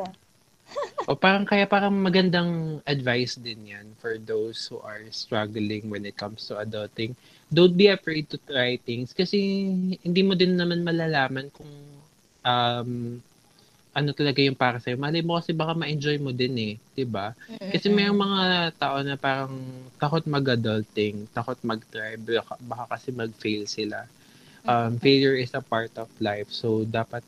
[1.10, 6.14] O parang kaya parang magandang advice din yan for those who are struggling when it
[6.14, 7.18] comes to adulting.
[7.50, 9.38] Don't be afraid to try things kasi
[10.06, 11.72] hindi mo din naman malalaman kung
[12.46, 13.18] um,
[13.90, 14.94] ano talaga yung para sa'yo.
[14.94, 16.74] Malay mo kasi baka ma-enjoy mo din eh.
[16.94, 17.34] 'di ba?
[17.70, 19.54] Kasi may mga tao na parang
[19.98, 24.06] takot mag-adulting, takot mag-try, baka, baka kasi mag-fail sila.
[24.62, 26.52] Um, failure is a part of life.
[26.52, 27.24] So, dapat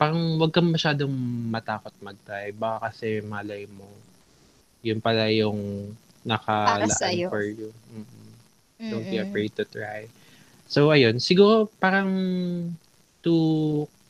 [0.00, 1.12] parang wag kang masyadong
[1.52, 2.52] matakot mag-try.
[2.52, 3.88] Baka kasi malay mo,
[4.84, 5.92] yun pala yung
[6.24, 7.72] nakalaan for you.
[7.92, 8.28] Mm-mm.
[8.90, 10.08] Don't be afraid to try.
[10.68, 11.20] So, ayun.
[11.20, 12.08] Siguro, parang
[13.20, 13.36] to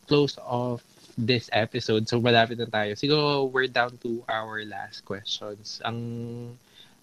[0.06, 0.82] close off
[1.26, 2.96] this episode, so malapit na tayo.
[2.96, 5.80] Siguro, we're down to our last questions.
[5.84, 5.98] Ang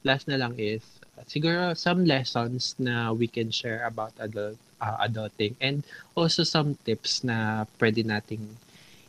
[0.01, 0.82] last na lang is,
[1.30, 7.24] siguro, some lessons na we can share about adult, uh, adulting and also some tips
[7.24, 8.43] na pwede nating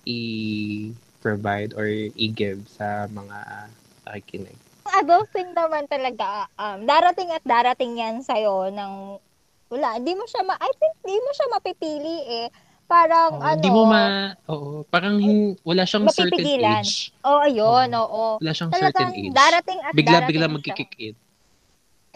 [0.09, 3.69] i-provide or i-give sa mga
[4.09, 4.59] nakikinig.
[4.89, 9.21] Ang adulting naman talaga, um, darating at darating yan sa'yo ng,
[9.69, 12.49] wala, di mo siya, ma- I think, di mo siya mapipili eh.
[12.89, 14.01] Parang, Oo, ano, Hindi mo ma...
[14.49, 17.13] Oo, parang hin- wala siyang certain age.
[17.21, 18.01] Oo, ayun, Oo.
[18.09, 18.25] oo.
[18.41, 19.37] Wala siyang Talagang certain age.
[19.37, 21.15] darating at Bigla-bigla darating magkikik in.
[21.15, 21.27] siya.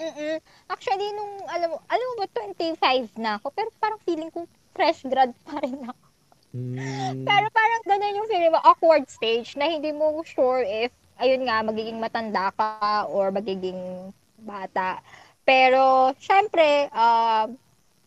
[0.02, 0.36] Mm-mm.
[0.72, 5.04] Actually, nung, alam mo, alam mo ba, 25 na ako, pero parang feeling ko fresh
[5.04, 6.02] grad pa rin ako.
[6.56, 11.44] Mm, Pero parang ganun yung feeling mo, awkward stage na hindi mo sure if, ayun
[11.44, 14.08] nga, magiging matanda ka or magiging
[14.40, 15.04] bata.
[15.44, 17.48] Pero, syempre, um,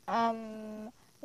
[0.09, 0.39] um,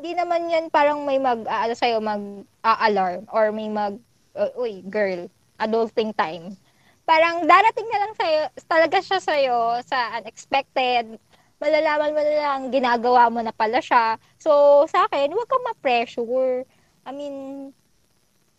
[0.00, 4.00] hindi naman yan parang may mag, uh, ano sa'yo, mag-alarm or may mag,
[4.32, 5.28] uh, uy, girl,
[5.60, 6.56] adulting time.
[7.04, 11.20] Parang darating na lang sa'yo, talaga siya sa'yo sa unexpected,
[11.60, 14.16] malalaman mo na lang, ginagawa mo na pala siya.
[14.40, 16.64] So, sa akin, huwag kang ma-pressure.
[17.04, 17.36] I mean,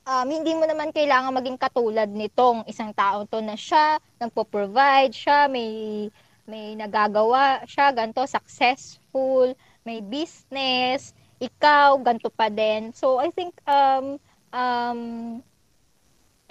[0.06, 5.50] um, hindi mo naman kailangan maging katulad nitong isang tao to na siya, nagpo-provide siya,
[5.50, 6.06] may,
[6.46, 12.94] may nagagawa siya, ganito, successful, may business, ikaw, ganito pa din.
[12.94, 14.22] So, I think, um,
[14.54, 15.00] um,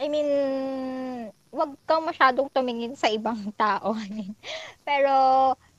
[0.00, 0.28] I mean,
[1.54, 3.94] wag kang masyadong tumingin sa ibang tao.
[4.82, 5.14] Pero,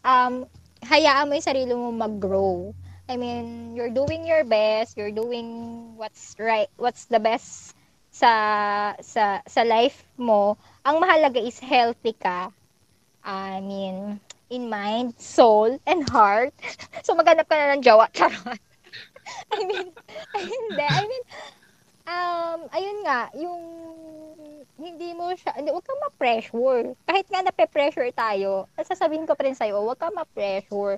[0.04, 0.34] um,
[0.88, 2.72] hayaan mo yung sarili mo mag-grow.
[3.12, 5.48] I mean, you're doing your best, you're doing
[6.00, 7.76] what's right, what's the best
[8.12, 8.32] sa
[9.04, 10.56] sa sa life mo.
[10.88, 12.52] Ang mahalaga is healthy ka.
[13.24, 14.20] I mean,
[14.50, 16.56] in mind, soul, and heart.
[17.06, 18.08] so maghanap ka na ng jowa.
[18.16, 18.71] Charot.
[19.56, 19.88] I mean,
[20.36, 20.86] hindi.
[20.86, 21.24] I mean,
[22.08, 23.62] um, ayun nga, yung
[24.82, 26.98] hindi mo siya, hindi, huwag kang ma-pressure.
[27.06, 30.98] Kahit nga nape-pressure tayo, sasabihin ko pa rin sa'yo, huwag kang ma-pressure.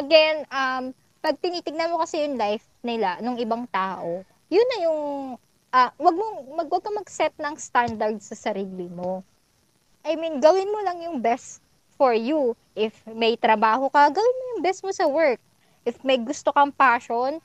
[0.00, 5.00] Again, um, pag tinitignan mo kasi yung life nila, nung ibang tao, yun na yung,
[5.76, 6.26] uh, wag mo,
[6.56, 9.20] mag, wag kang mag-set ng standard sa sarili mo.
[10.08, 11.60] I mean, gawin mo lang yung best
[12.00, 12.56] for you.
[12.72, 15.42] If may trabaho ka, gawin mo yung best mo sa work.
[15.86, 17.38] If may gusto kang passion,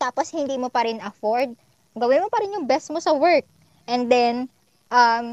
[0.00, 1.54] tapos hindi mo pa rin afford,
[1.96, 3.44] gawin mo pa rin yung best mo sa work.
[3.86, 4.48] And then,
[4.90, 5.28] um,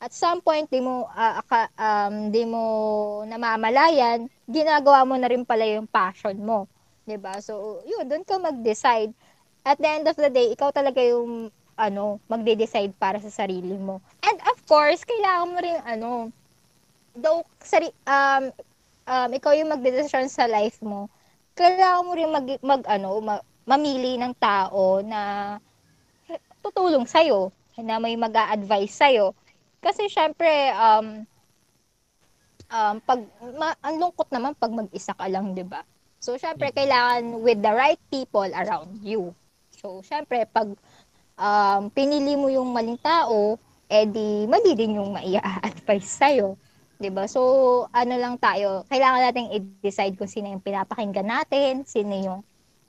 [0.00, 1.40] at some point, di mo, uh,
[1.76, 2.62] um, di mo
[3.28, 6.64] namamalayan, ginagawa mo na rin pala yung passion mo.
[7.04, 7.34] ba diba?
[7.44, 9.12] So, yun, doon ka mag-decide.
[9.60, 14.04] At the end of the day, ikaw talaga yung ano, magde-decide para sa sarili mo.
[14.20, 16.10] And of course, kailangan mo rin ano,
[17.16, 18.52] though sari, um,
[19.08, 21.08] um, ikaw yung magde-decision sa life mo,
[21.60, 25.20] kailangan mo rin mag, mag ano, mag, mamili ng tao na
[26.64, 29.36] tutulong sa'yo, na may mag-a-advise sa'yo.
[29.80, 31.24] Kasi syempre, um,
[32.72, 33.20] um, pag,
[33.56, 35.84] ma, ang lungkot naman pag mag-isa ka lang, di ba?
[36.20, 36.76] So, syempre, mm.
[36.76, 39.32] kailangan with the right people around you.
[39.72, 40.76] So, syempre, pag
[41.40, 43.56] um, pinili mo yung maling tao,
[43.90, 46.60] edi mali din yung maia-advise sa'yo.
[47.00, 47.24] 'Di ba?
[47.24, 47.40] So,
[47.90, 52.40] ano lang tayo, kailangan nating i-decide kung sino yung pinapakinggan natin, sino yung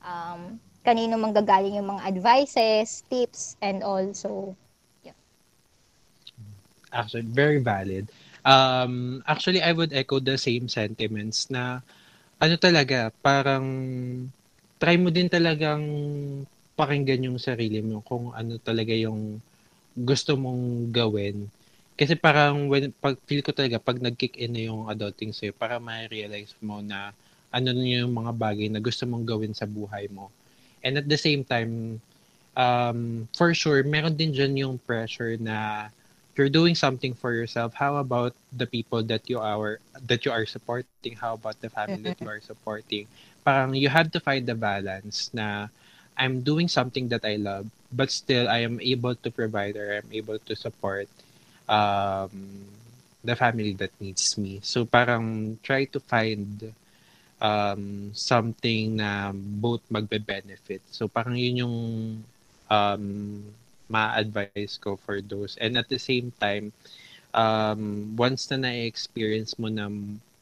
[0.03, 0.41] um,
[0.83, 4.03] kanino manggagaling yung mga advices, tips, and all.
[4.11, 4.53] So,
[5.07, 5.15] yeah.
[6.91, 8.11] Actually, very valid.
[8.43, 11.79] Um, actually, I would echo the same sentiments na
[12.41, 13.63] ano talaga, parang
[14.81, 15.83] try mo din talagang
[16.75, 19.39] pakinggan yung sarili mo kung ano talaga yung
[19.95, 21.47] gusto mong gawin.
[22.01, 25.77] Kasi parang when, pag feel ko talaga pag nag-kick in na yung adulting sa'yo, para
[25.77, 27.13] ma-realize mo na
[27.53, 30.33] ano yung mga bagay na gusto mong gawin sa buhay mo
[30.83, 32.01] And at the same time,
[32.57, 35.89] um, for sure, meron din dyan yung pressure na
[36.35, 37.73] you're doing something for yourself.
[37.75, 41.15] How about the people that you are that you are supporting?
[41.17, 43.07] How about the family that you are supporting?
[43.45, 45.69] Parang you have to find the balance na
[46.17, 50.09] I'm doing something that I love, but still I am able to provide or I'm
[50.11, 51.07] able to support
[51.71, 52.67] um,
[53.23, 54.59] the family that needs me.
[54.61, 56.75] So parang try to find
[57.39, 60.83] um, something na both magbe-benefit.
[60.91, 61.77] So parang yun yung
[62.69, 63.05] um,
[63.87, 65.55] ma-advise ko for those.
[65.57, 66.75] And at the same time,
[67.33, 69.87] um, once na na-experience mo na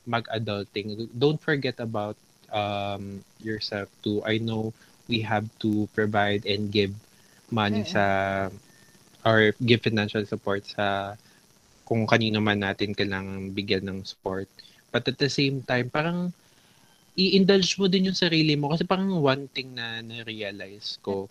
[0.10, 2.18] mag-adulting, don't forget about
[2.50, 4.26] um, yourself too.
[4.26, 4.74] I know
[5.08, 6.94] we have to provide and give
[7.50, 7.98] money mm-hmm.
[7.98, 8.06] sa
[9.24, 11.16] or give financial support sa
[11.84, 14.46] kung kanino man natin kailangan bigyan ng support.
[14.94, 16.34] But at the same time, parang
[17.20, 21.28] i-indulge mo din yung sarili mo kasi parang one thing na na-realize ko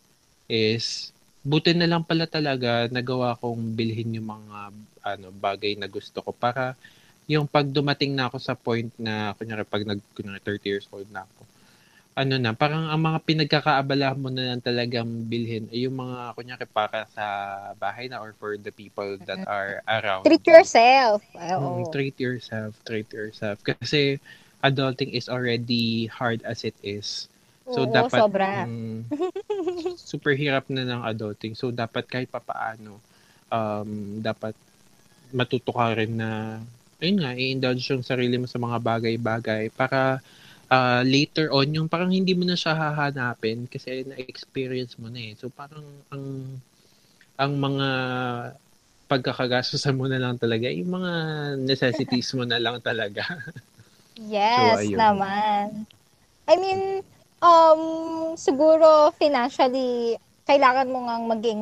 [0.51, 4.59] is buti na lang pala talaga nagawa kong bilhin yung mga
[5.01, 6.77] ano bagay na gusto ko para
[7.25, 11.09] yung pag dumating na ako sa point na kunyari pag nag kunyari 30 years old
[11.09, 11.41] na ako
[12.19, 16.67] ano na parang ang mga pinagkakaabala mo na lang talagang bilhin ay yung mga kunyari
[16.67, 17.25] para sa
[17.79, 21.23] bahay na or for the people that are around treat yourself
[21.55, 24.19] mm, treat yourself treat yourself kasi
[24.63, 27.31] adulting is already hard as it is.
[27.71, 28.67] So Oo, dapat sobra.
[28.67, 29.07] Um,
[30.11, 31.55] super hirap na ng adulting.
[31.55, 32.99] So dapat kahit papaano
[33.49, 34.53] um dapat
[35.33, 36.61] matuto ka rin na
[36.99, 40.19] ayun nga, i-indulge yung sarili mo sa mga bagay-bagay para
[40.69, 45.33] uh, later on, yung parang hindi mo na siya hahanapin kasi na-experience mo na eh.
[45.37, 46.25] So parang ang
[47.39, 47.89] ang mga
[49.09, 51.13] pagkakagastusan mo na lang talaga, yung mga
[51.65, 53.25] necessities mo na lang talaga.
[54.19, 55.87] Yes so, naman.
[56.51, 57.07] I mean,
[57.39, 57.83] um,
[58.35, 61.61] siguro financially, kailangan mo ngang maging,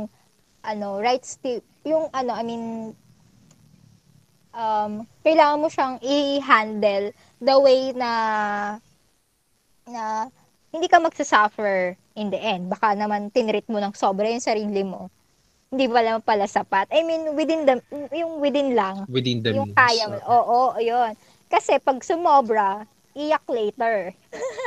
[0.64, 2.96] ano, right step, yung ano, I mean,
[4.56, 7.12] um, kailangan mo siyang i-handle
[7.44, 8.10] the way na,
[9.86, 10.28] na,
[10.74, 12.68] hindi ka magsasuffer in the end.
[12.68, 15.08] Baka naman tinrit mo ng sobra yung sarili mo.
[15.70, 16.90] Hindi pala pala sapat.
[16.90, 17.78] I mean, within the,
[18.14, 19.06] yung within lang.
[19.10, 19.78] Within the yung means.
[19.78, 20.18] kaya mo.
[20.26, 20.42] Oo,
[20.74, 21.14] oo, yun.
[21.46, 22.86] Kasi pag sumobra,
[23.16, 24.12] iyak later.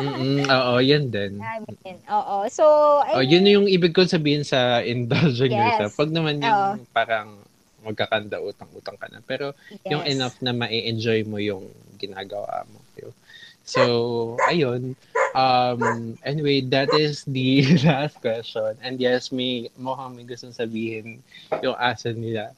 [0.01, 1.37] mm oo, yan din.
[1.45, 2.47] I mean, oo.
[2.49, 2.63] So,
[3.03, 5.59] I oh, yun yung ibig ko sabihin sa indulging yes.
[5.77, 5.93] yourself.
[6.01, 6.89] Pag naman yung oo.
[6.95, 7.43] parang
[7.83, 9.19] magkakanda utang-utang ka na.
[9.23, 9.87] Pero yes.
[9.87, 11.67] yung enough na ma-enjoy mo yung
[11.99, 12.79] ginagawa mo.
[13.69, 14.97] So, ayun.
[15.37, 18.73] Um, anyway, that is the last question.
[18.81, 21.21] And yes, may mukhang may gustong sabihin
[21.61, 22.57] yung asa nila.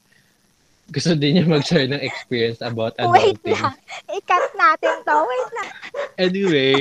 [0.88, 3.60] Gusto din niya mag-share ng experience about Wait adulting.
[3.60, 3.76] lang.
[4.08, 5.16] I-cut natin to.
[5.28, 5.70] Wait lang.
[6.16, 6.76] Anyway,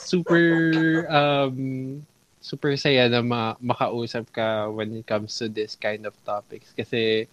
[0.00, 0.56] super
[1.12, 1.56] um
[2.40, 7.28] super saya na ma- makausap ka when it comes to this kind of topics kasi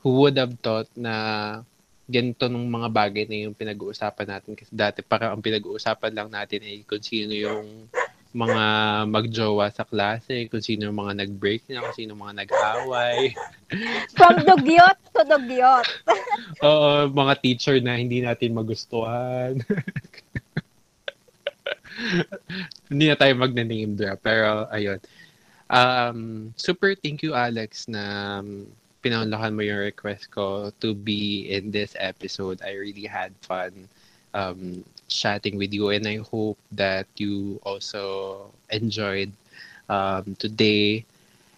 [0.00, 1.60] who would have thought na
[2.06, 6.62] ganito nung mga bagay na yung pinag-uusapan natin kasi dati parang ang pinag-uusapan lang natin
[6.62, 7.90] ay kung sino yung
[8.36, 8.64] mga
[9.08, 13.32] magjowa sa klase, kung sino yung mga nag-break na, kung sino yung mga nag-away.
[14.16, 15.88] From dugyot to dugyot.
[16.68, 19.56] Oo, mga teacher na hindi natin magustuhan.
[22.92, 24.20] hindi na tayo mag-name drop.
[24.20, 25.00] Pero, ayun.
[25.72, 28.04] Um, super thank you, Alex, na
[28.44, 28.68] um,
[29.06, 32.58] pinaunlakan mo yung request ko to be in this episode.
[32.66, 33.86] I really had fun
[34.34, 39.30] um, chatting with you and I hope that you also enjoyed
[39.86, 41.06] um, today.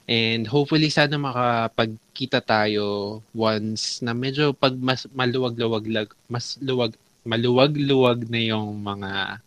[0.08, 6.96] And hopefully sana makapagkita tayo once na medyo pag mas maluwag-luwag lag- mas luwag
[7.28, 9.40] maluwag-luwag na yung mga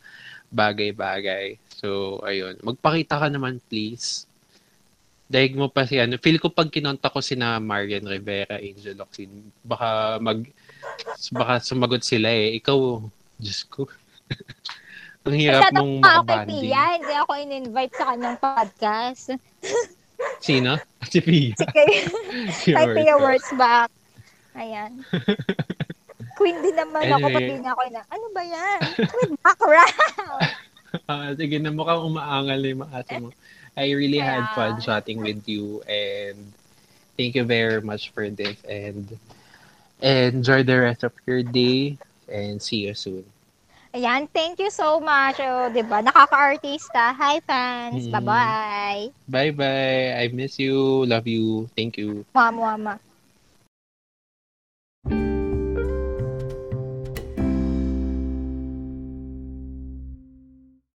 [0.53, 1.57] bagay-bagay.
[1.81, 4.29] So ayun, magpakita ka naman please.
[5.31, 8.99] Daig mo pa si ano, feel ko pag kinonta ko si na Marian Rivera, Angel
[8.99, 9.31] Locsin,
[9.63, 10.43] baka mag
[11.31, 12.59] baka sumagot sila eh.
[12.59, 12.99] Ikaw,
[13.39, 13.87] Diyos ko.
[15.23, 16.73] Ang hirap mong Nagtatanong ako kay makabanding.
[16.75, 19.25] Hindi ako in-invite sa kanyang podcast.
[20.45, 20.71] Sino?
[21.05, 21.53] Si Pia.
[21.53, 21.89] Si kay,
[22.59, 23.15] Si kay Pia
[23.55, 23.89] Back.
[24.57, 24.91] Ayan.
[26.35, 27.27] Queen din naman ako.
[27.29, 27.37] Anyway.
[27.37, 28.79] Pati na ako na, ano ba yan?
[28.97, 30.41] With background.
[31.07, 33.29] Ah, sige na mukhang umaangal na yung mga ate mo.
[33.77, 36.51] I really had fun chatting with you and
[37.17, 39.07] thank you very much for this and
[40.01, 43.23] enjoy the rest of your day and see you soon.
[43.91, 45.43] Ayan, thank you so much.
[45.43, 45.99] O, di ba?
[45.99, 47.11] Nakaka-artista.
[47.11, 48.07] Hi, fans.
[48.07, 48.11] Mm.
[48.11, 49.11] Bye-bye.
[49.27, 50.15] Bye-bye.
[50.15, 51.03] I miss you.
[51.03, 51.67] Love you.
[51.75, 52.23] Thank you.
[52.31, 52.93] Mama, mama.